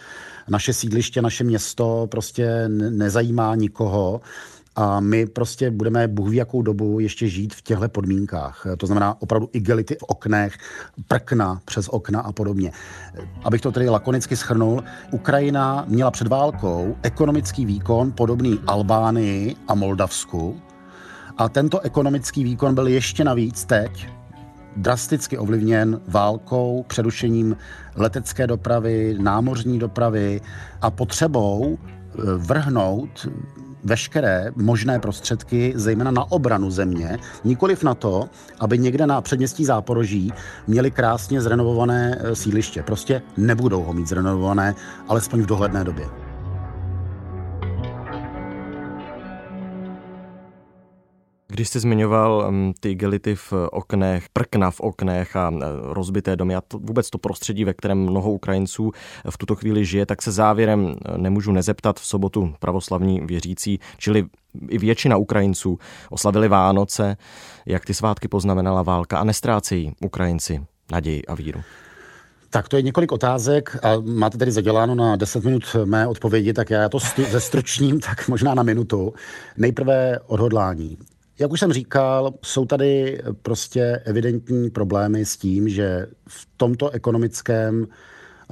Naše 0.49 0.73
sídliště, 0.73 1.21
naše 1.21 1.43
město 1.43 2.07
prostě 2.11 2.67
nezajímá 2.67 3.55
nikoho 3.55 4.21
a 4.75 4.99
my 4.99 5.25
prostě 5.25 5.71
budeme 5.71 6.07
Bůh 6.07 6.29
ví 6.29 6.37
jakou 6.37 6.61
dobu 6.61 6.99
ještě 6.99 7.27
žít 7.27 7.53
v 7.53 7.61
těchto 7.61 7.89
podmínkách. 7.89 8.65
To 8.77 8.85
znamená 8.85 9.21
opravdu 9.21 9.49
igelity 9.53 9.95
v 9.95 10.03
oknech, 10.03 10.57
prkna 11.07 11.61
přes 11.65 11.87
okna 11.89 12.21
a 12.21 12.31
podobně. 12.31 12.71
Abych 13.43 13.61
to 13.61 13.71
tedy 13.71 13.89
lakonicky 13.89 14.35
schrnul, 14.35 14.83
Ukrajina 15.11 15.85
měla 15.87 16.11
před 16.11 16.27
válkou 16.27 16.95
ekonomický 17.03 17.65
výkon 17.65 18.11
podobný 18.11 18.59
Albánii 18.67 19.55
a 19.67 19.75
Moldavsku 19.75 20.61
a 21.37 21.49
tento 21.49 21.79
ekonomický 21.79 22.43
výkon 22.43 22.75
byl 22.75 22.87
ještě 22.87 23.23
navíc 23.23 23.65
teď 23.65 24.07
drasticky 24.75 25.37
ovlivněn 25.37 26.01
válkou, 26.07 26.85
přerušením 26.87 27.57
letecké 27.95 28.47
dopravy, 28.47 29.15
námořní 29.19 29.79
dopravy 29.79 30.41
a 30.81 30.91
potřebou 30.91 31.77
eh, 31.77 32.17
vrhnout 32.37 33.27
veškeré 33.83 34.51
možné 34.55 34.99
prostředky, 34.99 35.73
zejména 35.75 36.11
na 36.11 36.31
obranu 36.31 36.71
země, 36.71 37.17
nikoliv 37.43 37.83
na 37.83 37.93
to, 37.93 38.29
aby 38.59 38.77
někde 38.77 39.07
na 39.07 39.21
předměstí 39.21 39.65
Záporoží 39.65 40.33
měli 40.67 40.91
krásně 40.91 41.41
zrenovované 41.41 42.17
eh, 42.19 42.35
sídliště. 42.35 42.83
Prostě 42.83 43.21
nebudou 43.37 43.83
ho 43.83 43.93
mít 43.93 44.07
zrenovované, 44.07 44.75
alespoň 45.07 45.41
v 45.41 45.45
dohledné 45.45 45.83
době. 45.83 46.30
Když 51.61 51.69
jste 51.69 51.79
zmiňoval 51.79 52.45
um, 52.47 52.73
ty 52.79 52.91
igelity 52.91 53.35
v 53.35 53.53
oknech, 53.71 54.25
prkna 54.33 54.71
v 54.71 54.79
oknech 54.79 55.35
a 55.35 55.49
uh, 55.49 55.59
rozbité 55.83 56.35
domy 56.35 56.55
a 56.55 56.61
to, 56.61 56.79
vůbec 56.79 57.09
to 57.09 57.17
prostředí, 57.17 57.65
ve 57.65 57.73
kterém 57.73 57.97
mnoho 57.97 58.31
Ukrajinců 58.31 58.91
v 59.29 59.37
tuto 59.37 59.55
chvíli 59.55 59.85
žije, 59.85 60.05
tak 60.05 60.21
se 60.21 60.31
závěrem 60.31 60.85
uh, 60.85 61.17
nemůžu 61.17 61.51
nezeptat 61.51 61.99
v 61.99 62.05
sobotu 62.05 62.53
pravoslavní 62.59 63.19
věřící, 63.19 63.79
čili 63.97 64.25
i 64.69 64.77
většina 64.77 65.17
Ukrajinců 65.17 65.79
oslavili 66.09 66.47
Vánoce, 66.47 67.17
jak 67.65 67.85
ty 67.85 67.93
svátky 67.93 68.27
poznamenala 68.27 68.81
válka 68.83 69.17
a 69.17 69.23
nestrácejí 69.23 69.93
Ukrajinci 70.01 70.65
naději 70.91 71.25
a 71.25 71.35
víru. 71.35 71.61
Tak 72.49 72.69
to 72.69 72.75
je 72.75 72.81
několik 72.81 73.11
otázek 73.11 73.77
a 73.83 73.93
máte 73.99 74.37
tady 74.37 74.51
zaděláno 74.51 74.95
na 74.95 75.15
10 75.15 75.43
minut 75.43 75.75
mé 75.85 76.07
odpovědi, 76.07 76.53
tak 76.53 76.69
já 76.69 76.89
to 76.89 76.99
zestručním 77.29 77.99
tak 78.09 78.27
možná 78.27 78.53
na 78.53 78.63
minutu. 78.63 79.13
Nejprve 79.57 80.19
odhodlání. 80.27 80.97
Jak 81.41 81.51
už 81.51 81.59
jsem 81.59 81.73
říkal, 81.73 82.33
jsou 82.45 82.65
tady 82.65 83.21
prostě 83.41 84.01
evidentní 84.05 84.69
problémy 84.69 85.25
s 85.25 85.37
tím, 85.37 85.69
že 85.69 86.07
v 86.27 86.47
tomto 86.57 86.89
ekonomickém 86.89 87.87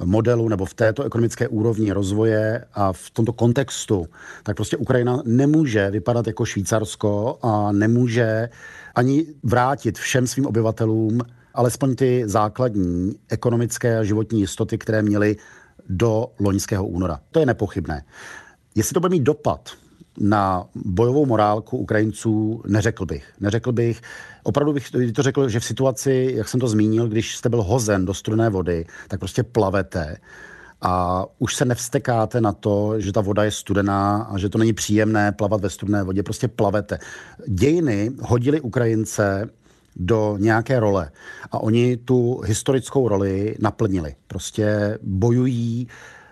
modelu 0.04 0.48
nebo 0.48 0.64
v 0.64 0.74
této 0.74 1.02
ekonomické 1.02 1.48
úrovni 1.48 1.92
rozvoje 1.92 2.64
a 2.74 2.92
v 2.92 3.10
tomto 3.10 3.32
kontextu, 3.32 4.06
tak 4.42 4.56
prostě 4.56 4.76
Ukrajina 4.76 5.22
nemůže 5.24 5.90
vypadat 5.90 6.26
jako 6.26 6.44
Švýcarsko 6.44 7.38
a 7.42 7.72
nemůže 7.72 8.48
ani 8.94 9.26
vrátit 9.42 9.98
všem 9.98 10.26
svým 10.26 10.46
obyvatelům 10.46 11.20
alespoň 11.54 11.94
ty 11.94 12.22
základní 12.26 13.14
ekonomické 13.28 13.98
a 13.98 14.04
životní 14.04 14.40
jistoty, 14.40 14.78
které 14.78 15.02
měly 15.02 15.36
do 15.88 16.26
loňského 16.40 16.86
února. 16.86 17.20
To 17.30 17.40
je 17.40 17.46
nepochybné. 17.46 18.04
Jestli 18.74 18.94
to 18.94 19.00
bude 19.00 19.10
mít 19.10 19.22
dopad 19.22 19.70
na 20.18 20.64
bojovou 20.74 21.26
morálku 21.26 21.76
Ukrajinců 21.76 22.62
neřekl 22.66 23.06
bych. 23.06 23.24
Neřekl 23.40 23.72
bych, 23.72 24.00
opravdu 24.42 24.72
bych 24.72 24.90
to 25.14 25.22
řekl, 25.22 25.48
že 25.48 25.60
v 25.60 25.64
situaci, 25.64 26.32
jak 26.36 26.48
jsem 26.48 26.60
to 26.60 26.68
zmínil, 26.68 27.08
když 27.08 27.36
jste 27.36 27.48
byl 27.48 27.62
hozen 27.62 28.04
do 28.04 28.14
studené 28.14 28.50
vody, 28.50 28.86
tak 29.08 29.20
prostě 29.20 29.42
plavete 29.42 30.16
a 30.82 31.24
už 31.38 31.56
se 31.56 31.64
nevstekáte 31.64 32.40
na 32.40 32.52
to, 32.52 33.00
že 33.00 33.12
ta 33.12 33.20
voda 33.20 33.44
je 33.44 33.50
studená 33.50 34.22
a 34.22 34.38
že 34.38 34.48
to 34.48 34.58
není 34.58 34.72
příjemné 34.72 35.32
plavat 35.32 35.60
ve 35.60 35.70
studené 35.70 36.02
vodě, 36.02 36.22
prostě 36.22 36.48
plavete. 36.48 36.98
Dějiny 37.48 38.10
hodili 38.20 38.60
Ukrajince 38.60 39.50
do 39.96 40.36
nějaké 40.38 40.80
role 40.80 41.10
a 41.52 41.62
oni 41.62 41.96
tu 41.96 42.40
historickou 42.40 43.08
roli 43.08 43.56
naplnili. 43.60 44.14
Prostě 44.26 44.98
bojují, 45.02 45.88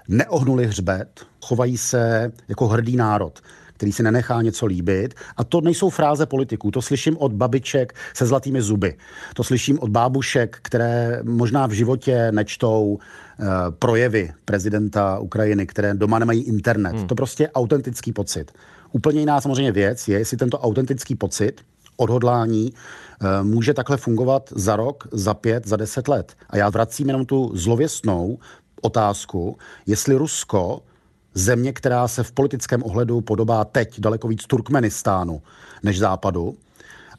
neohnuli 0.09 0.67
hřbet, 0.67 1.27
chovají 1.43 1.79
se 1.79 2.33
jako 2.49 2.69
hrdý 2.69 2.97
národ 2.97 3.41
který 3.79 3.93
si 3.93 4.03
nenechá 4.03 4.43
něco 4.43 4.67
líbit. 4.67 5.15
A 5.37 5.45
to 5.45 5.61
nejsou 5.61 5.91
fráze 5.91 6.27
politiků, 6.27 6.71
to 6.71 6.83
slyším 6.83 7.17
od 7.19 7.33
babiček 7.33 7.95
se 8.15 8.27
zlatými 8.27 8.63
zuby. 8.63 8.97
To 9.35 9.45
slyším 9.45 9.79
od 9.79 9.91
bábušek, 9.91 10.59
které 10.63 11.23
možná 11.23 11.67
v 11.67 11.71
životě 11.71 12.33
nečtou 12.33 12.99
uh, 12.99 13.47
projevy 13.79 14.33
prezidenta 14.45 15.19
Ukrajiny, 15.19 15.67
které 15.67 15.95
doma 15.95 16.19
nemají 16.19 16.43
internet. 16.43 16.97
Hmm. 16.97 17.07
To 17.07 17.15
prostě 17.15 17.45
je 17.45 17.53
autentický 17.53 18.13
pocit. 18.13 18.53
Úplně 18.93 19.21
jiná 19.21 19.41
samozřejmě 19.41 19.73
věc 19.73 20.09
je, 20.09 20.19
jestli 20.19 20.37
tento 20.37 20.59
autentický 20.59 21.15
pocit, 21.15 21.63
odhodlání, 21.97 22.73
uh, 22.73 23.47
může 23.47 23.75
takhle 23.75 23.97
fungovat 23.97 24.53
za 24.55 24.77
rok, 24.77 25.09
za 25.13 25.35
pět, 25.35 25.67
za 25.67 25.77
deset 25.77 26.09
let. 26.09 26.35
A 26.51 26.57
já 26.57 26.71
vracím 26.71 27.07
jenom 27.07 27.27
tu 27.27 27.51
zlověstnou 27.55 28.39
otázku, 28.83 29.59
jestli 29.87 30.15
Rusko 30.15 30.83
země, 31.35 31.73
která 31.73 32.09
se 32.09 32.23
v 32.23 32.33
politickém 32.33 32.83
ohledu 32.83 33.21
podobá 33.21 33.65
teď 33.65 34.01
daleko 34.01 34.29
víc 34.29 34.47
Turkmenistánu 34.47 35.43
než 35.83 35.99
Západu 35.99 36.57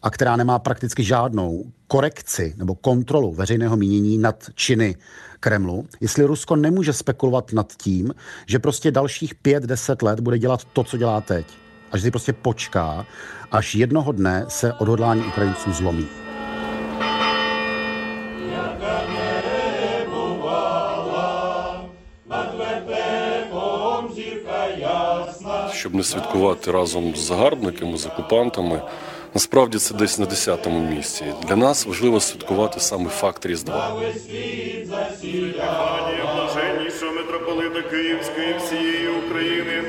a 0.02 0.10
která 0.10 0.36
nemá 0.36 0.60
prakticky 0.60 1.04
žádnou 1.04 1.64
korekci 1.88 2.54
nebo 2.58 2.76
kontrolu 2.76 3.34
veřejného 3.34 3.78
mínění 3.78 4.18
nad 4.18 4.44
činy 4.56 4.96
Kremlu, 5.40 5.88
jestli 6.02 6.24
Rusko 6.24 6.56
nemůže 6.56 6.94
spekulovat 6.94 7.54
nad 7.54 7.74
tím, 7.78 8.14
že 8.46 8.60
prostě 8.60 8.92
dalších 8.92 9.36
pět, 9.36 9.64
deset 9.64 10.02
let 10.02 10.20
bude 10.20 10.40
dělat 10.40 10.66
to, 10.66 10.84
co 10.84 10.98
dělá 10.98 11.22
teď. 11.22 11.48
A 11.92 11.98
že 11.98 12.04
si 12.04 12.12
prostě 12.12 12.34
počká, 12.34 13.06
až 13.52 13.76
jednoho 13.76 14.12
dne 14.12 14.46
se 14.48 14.74
odhodlání 14.74 15.22
Ukrajinců 15.22 15.74
zlomí. 15.74 16.29
Щоб 25.80 25.96
не 25.96 26.04
святкувати 26.04 26.72
разом 26.72 27.16
з 27.16 27.20
загарбниками, 27.20 27.98
з 27.98 28.06
окупантами. 28.06 28.82
Насправді 29.34 29.78
це 29.78 29.94
десь 29.94 30.20
на 30.20 30.26
10-му 30.26 30.90
місці. 30.96 31.26
Для 31.48 31.56
нас 31.56 31.86
важливо 31.86 32.20
святкувати 32.20 32.80
саме 32.80 33.10
факт 33.10 33.46
Різдва. 33.46 33.92
Блаженнішого 36.36 37.12
митрополита 37.12 37.82
Київської 37.82 38.56
всієї 38.58 39.08
України. 39.08 39.84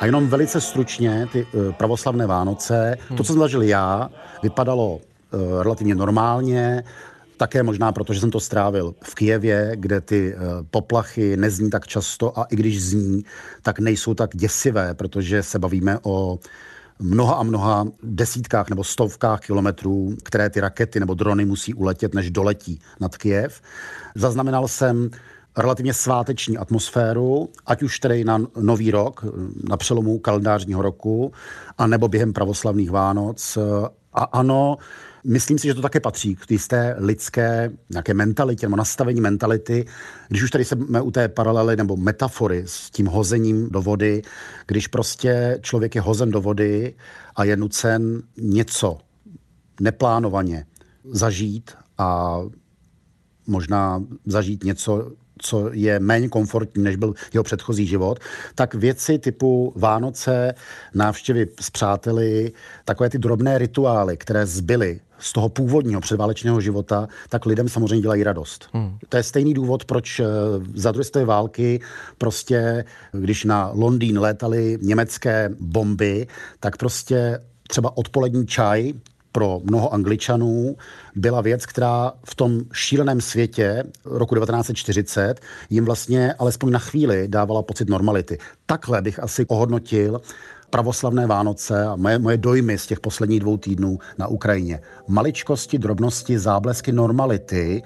A 0.00 0.06
jenom 0.06 0.28
velice 0.28 0.60
stručně 0.60 1.28
ty 1.32 1.46
uh, 1.54 1.72
pravoslavné 1.72 2.26
Vánoce, 2.26 2.98
hmm. 3.08 3.16
to, 3.16 3.24
co 3.24 3.32
jsem 3.32 3.38
zažil 3.38 3.62
já, 3.62 4.10
vypadalo 4.42 4.86
uh, 4.94 5.62
relativně 5.62 5.94
normálně. 5.94 6.84
Také 7.36 7.62
možná 7.62 7.92
proto, 7.92 8.12
že 8.12 8.20
jsem 8.20 8.30
to 8.30 8.40
strávil 8.40 8.94
v 9.04 9.14
Kijevě, 9.14 9.72
kde 9.74 10.00
ty 10.00 10.34
eh, 10.34 10.38
poplachy 10.70 11.36
nezní 11.36 11.70
tak 11.70 11.86
často 11.86 12.38
a 12.38 12.44
i 12.44 12.56
když 12.56 12.84
zní, 12.84 13.24
tak 13.62 13.78
nejsou 13.78 14.14
tak 14.14 14.36
děsivé, 14.36 14.94
protože 14.94 15.42
se 15.42 15.58
bavíme 15.58 15.98
o 16.02 16.38
mnoha 16.98 17.34
a 17.34 17.42
mnoha 17.42 17.86
desítkách 18.02 18.70
nebo 18.70 18.84
stovkách 18.84 19.40
kilometrů, 19.40 20.16
které 20.22 20.50
ty 20.50 20.60
rakety 20.60 21.00
nebo 21.00 21.14
drony 21.14 21.44
musí 21.44 21.74
uletět, 21.74 22.14
než 22.14 22.30
doletí 22.30 22.80
nad 23.00 23.16
Kijev. 23.16 23.60
Zaznamenal 24.14 24.68
jsem 24.68 25.10
relativně 25.56 25.94
sváteční 25.94 26.58
atmosféru, 26.58 27.48
ať 27.66 27.82
už 27.82 28.00
tedy 28.00 28.24
na 28.24 28.38
Nový 28.60 28.90
rok, 28.90 29.24
na 29.68 29.76
přelomu 29.76 30.18
kalendářního 30.18 30.82
roku, 30.82 31.32
anebo 31.78 32.08
během 32.08 32.32
pravoslavných 32.32 32.90
Vánoc. 32.90 33.58
A 34.12 34.24
ano, 34.24 34.76
Myslím 35.28 35.58
si, 35.58 35.66
že 35.66 35.74
to 35.74 35.82
také 35.82 36.00
patří 36.00 36.36
k 36.36 36.46
té 36.68 36.94
lidské 36.98 37.70
nějaké 37.90 38.14
mentalitě 38.14 38.66
nebo 38.66 38.76
nastavení 38.76 39.20
mentality. 39.20 39.84
Když 40.28 40.42
už 40.42 40.50
tady 40.50 40.64
jsme 40.64 41.00
u 41.00 41.10
té 41.10 41.28
paralely 41.28 41.76
nebo 41.76 41.96
metafory 41.96 42.62
s 42.66 42.90
tím 42.90 43.06
hozením 43.06 43.68
do 43.70 43.82
vody, 43.82 44.22
když 44.66 44.86
prostě 44.86 45.58
člověk 45.62 45.94
je 45.94 46.00
hozen 46.00 46.30
do 46.30 46.40
vody 46.40 46.94
a 47.36 47.44
je 47.44 47.56
nucen 47.56 48.22
něco 48.38 48.98
neplánovaně 49.80 50.66
zažít 51.04 51.70
a 51.98 52.40
možná 53.46 54.02
zažít 54.26 54.64
něco, 54.64 55.12
co 55.38 55.70
je 55.72 56.00
méně 56.00 56.28
komfortní, 56.28 56.82
než 56.82 56.96
byl 56.96 57.14
jeho 57.32 57.44
předchozí 57.44 57.86
život, 57.86 58.18
tak 58.54 58.74
věci 58.74 59.18
typu 59.18 59.72
Vánoce, 59.76 60.54
návštěvy 60.94 61.48
s 61.60 61.70
přáteli, 61.70 62.52
takové 62.84 63.10
ty 63.10 63.18
drobné 63.18 63.58
rituály, 63.58 64.16
které 64.16 64.46
zbyly 64.46 65.00
z 65.18 65.32
toho 65.32 65.48
původního 65.48 66.00
předválečného 66.00 66.60
života, 66.60 67.08
tak 67.28 67.46
lidem 67.46 67.68
samozřejmě 67.68 68.00
dělají 68.00 68.22
radost. 68.22 68.68
Hmm. 68.72 68.98
To 69.08 69.16
je 69.16 69.22
stejný 69.22 69.54
důvod, 69.54 69.84
proč 69.84 70.20
eh, 70.20 70.24
za 70.74 70.92
druhé 70.92 71.04
světové 71.04 71.24
války 71.24 71.80
prostě, 72.18 72.84
když 73.12 73.44
na 73.44 73.70
Londýn 73.74 74.18
létaly 74.18 74.78
německé 74.82 75.50
bomby, 75.60 76.26
tak 76.60 76.76
prostě 76.76 77.38
třeba 77.68 77.96
odpolední 77.96 78.46
čaj 78.46 78.92
pro 79.36 79.60
mnoho 79.64 79.94
Angličanů 79.94 80.76
byla 81.14 81.40
věc, 81.40 81.66
která 81.66 82.12
v 82.24 82.34
tom 82.34 82.60
šíleném 82.72 83.20
světě 83.20 83.84
roku 84.04 84.34
1940 84.34 85.40
jim 85.70 85.84
vlastně 85.84 86.32
alespoň 86.32 86.70
na 86.70 86.78
chvíli 86.78 87.28
dávala 87.28 87.62
pocit 87.62 87.88
normality. 87.88 88.38
Takhle 88.66 89.02
bych 89.02 89.22
asi 89.22 89.46
ohodnotil 89.46 90.20
pravoslavné 90.70 91.26
Vánoce 91.26 91.84
a 91.84 91.96
moje, 91.96 92.18
moje 92.18 92.36
dojmy 92.36 92.78
z 92.78 92.86
těch 92.86 93.00
posledních 93.00 93.40
dvou 93.40 93.56
týdnů 93.56 93.98
na 94.18 94.26
Ukrajině. 94.26 94.80
Maličkosti, 95.08 95.78
drobnosti, 95.78 96.38
záblesky 96.38 96.92
normality, 96.92 97.82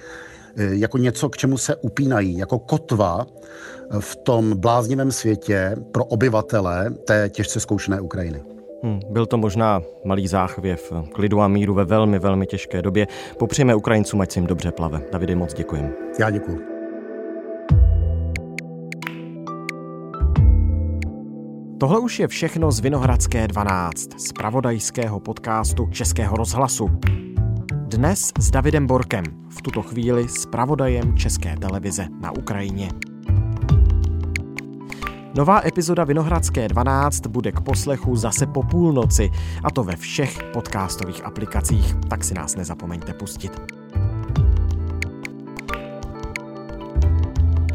e, 0.57 0.75
jako 0.75 0.99
něco, 0.99 1.29
k 1.29 1.37
čemu 1.37 1.59
se 1.59 1.77
upínají, 1.77 2.39
jako 2.39 2.59
kotva 2.59 3.27
v 4.01 4.17
tom 4.17 4.57
bláznivém 4.57 5.13
světě 5.13 5.77
pro 5.93 6.05
obyvatele 6.05 6.91
té 6.91 7.29
těžce 7.29 7.61
zkoušené 7.61 8.01
Ukrajiny. 8.01 8.43
Hmm, 8.83 9.01
byl 9.11 9.27
to 9.27 9.37
možná 9.37 9.83
malý 10.05 10.29
záchvěv 10.29 10.93
klidu 11.13 11.41
a 11.41 11.49
míru 11.49 11.75
ve 11.75 11.85
velmi, 11.85 12.19
velmi 12.19 12.47
těžké 12.47 12.83
době. 12.83 13.07
Popřejeme 13.39 13.75
Ukrajincům, 13.75 14.21
ať 14.21 14.33
se 14.33 14.39
jim 14.39 14.47
dobře 14.47 14.73
plave. 14.73 15.01
Davide, 15.13 15.37
moc 15.37 15.55
děkuji. 15.55 15.95
Já 16.21 16.31
děkuji. 16.31 16.70
Tohle 21.81 21.99
už 21.99 22.19
je 22.19 22.29
všechno 22.29 22.73
z 22.73 22.81
Vinohradské 22.81 23.49
12, 23.49 24.21
z 24.21 24.33
pravodajského 24.33 25.21
podcastu 25.21 25.89
Českého 25.93 26.37
rozhlasu. 26.37 26.91
Dnes 27.71 28.33
s 28.39 28.51
Davidem 28.51 28.87
Borkem, 28.87 29.25
v 29.49 29.63
tuto 29.63 29.83
chvíli 29.83 30.29
s 30.29 30.47
pravodajem 30.47 31.17
České 31.17 31.57
televize 31.57 32.07
na 32.21 32.33
Ukrajině. 32.33 32.89
Nová 35.37 35.67
epizoda 35.67 36.05
Vinohradské 36.05 36.69
12 36.69 37.27
bude 37.27 37.53
k 37.53 37.61
poslechu 37.61 38.17
zase 38.17 38.47
po 38.47 38.63
půlnoci, 38.63 39.31
a 39.65 39.71
to 39.71 39.85
ve 39.85 39.97
všech 39.97 40.39
podcastových 40.53 41.25
aplikacích, 41.25 41.95
tak 42.09 42.25
si 42.25 42.35
nás 42.35 42.57
nezapomeňte 42.57 43.15
pustit. 43.15 43.61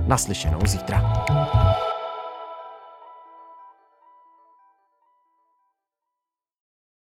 Naslyšenou 0.08 0.60
zítra. 0.66 1.26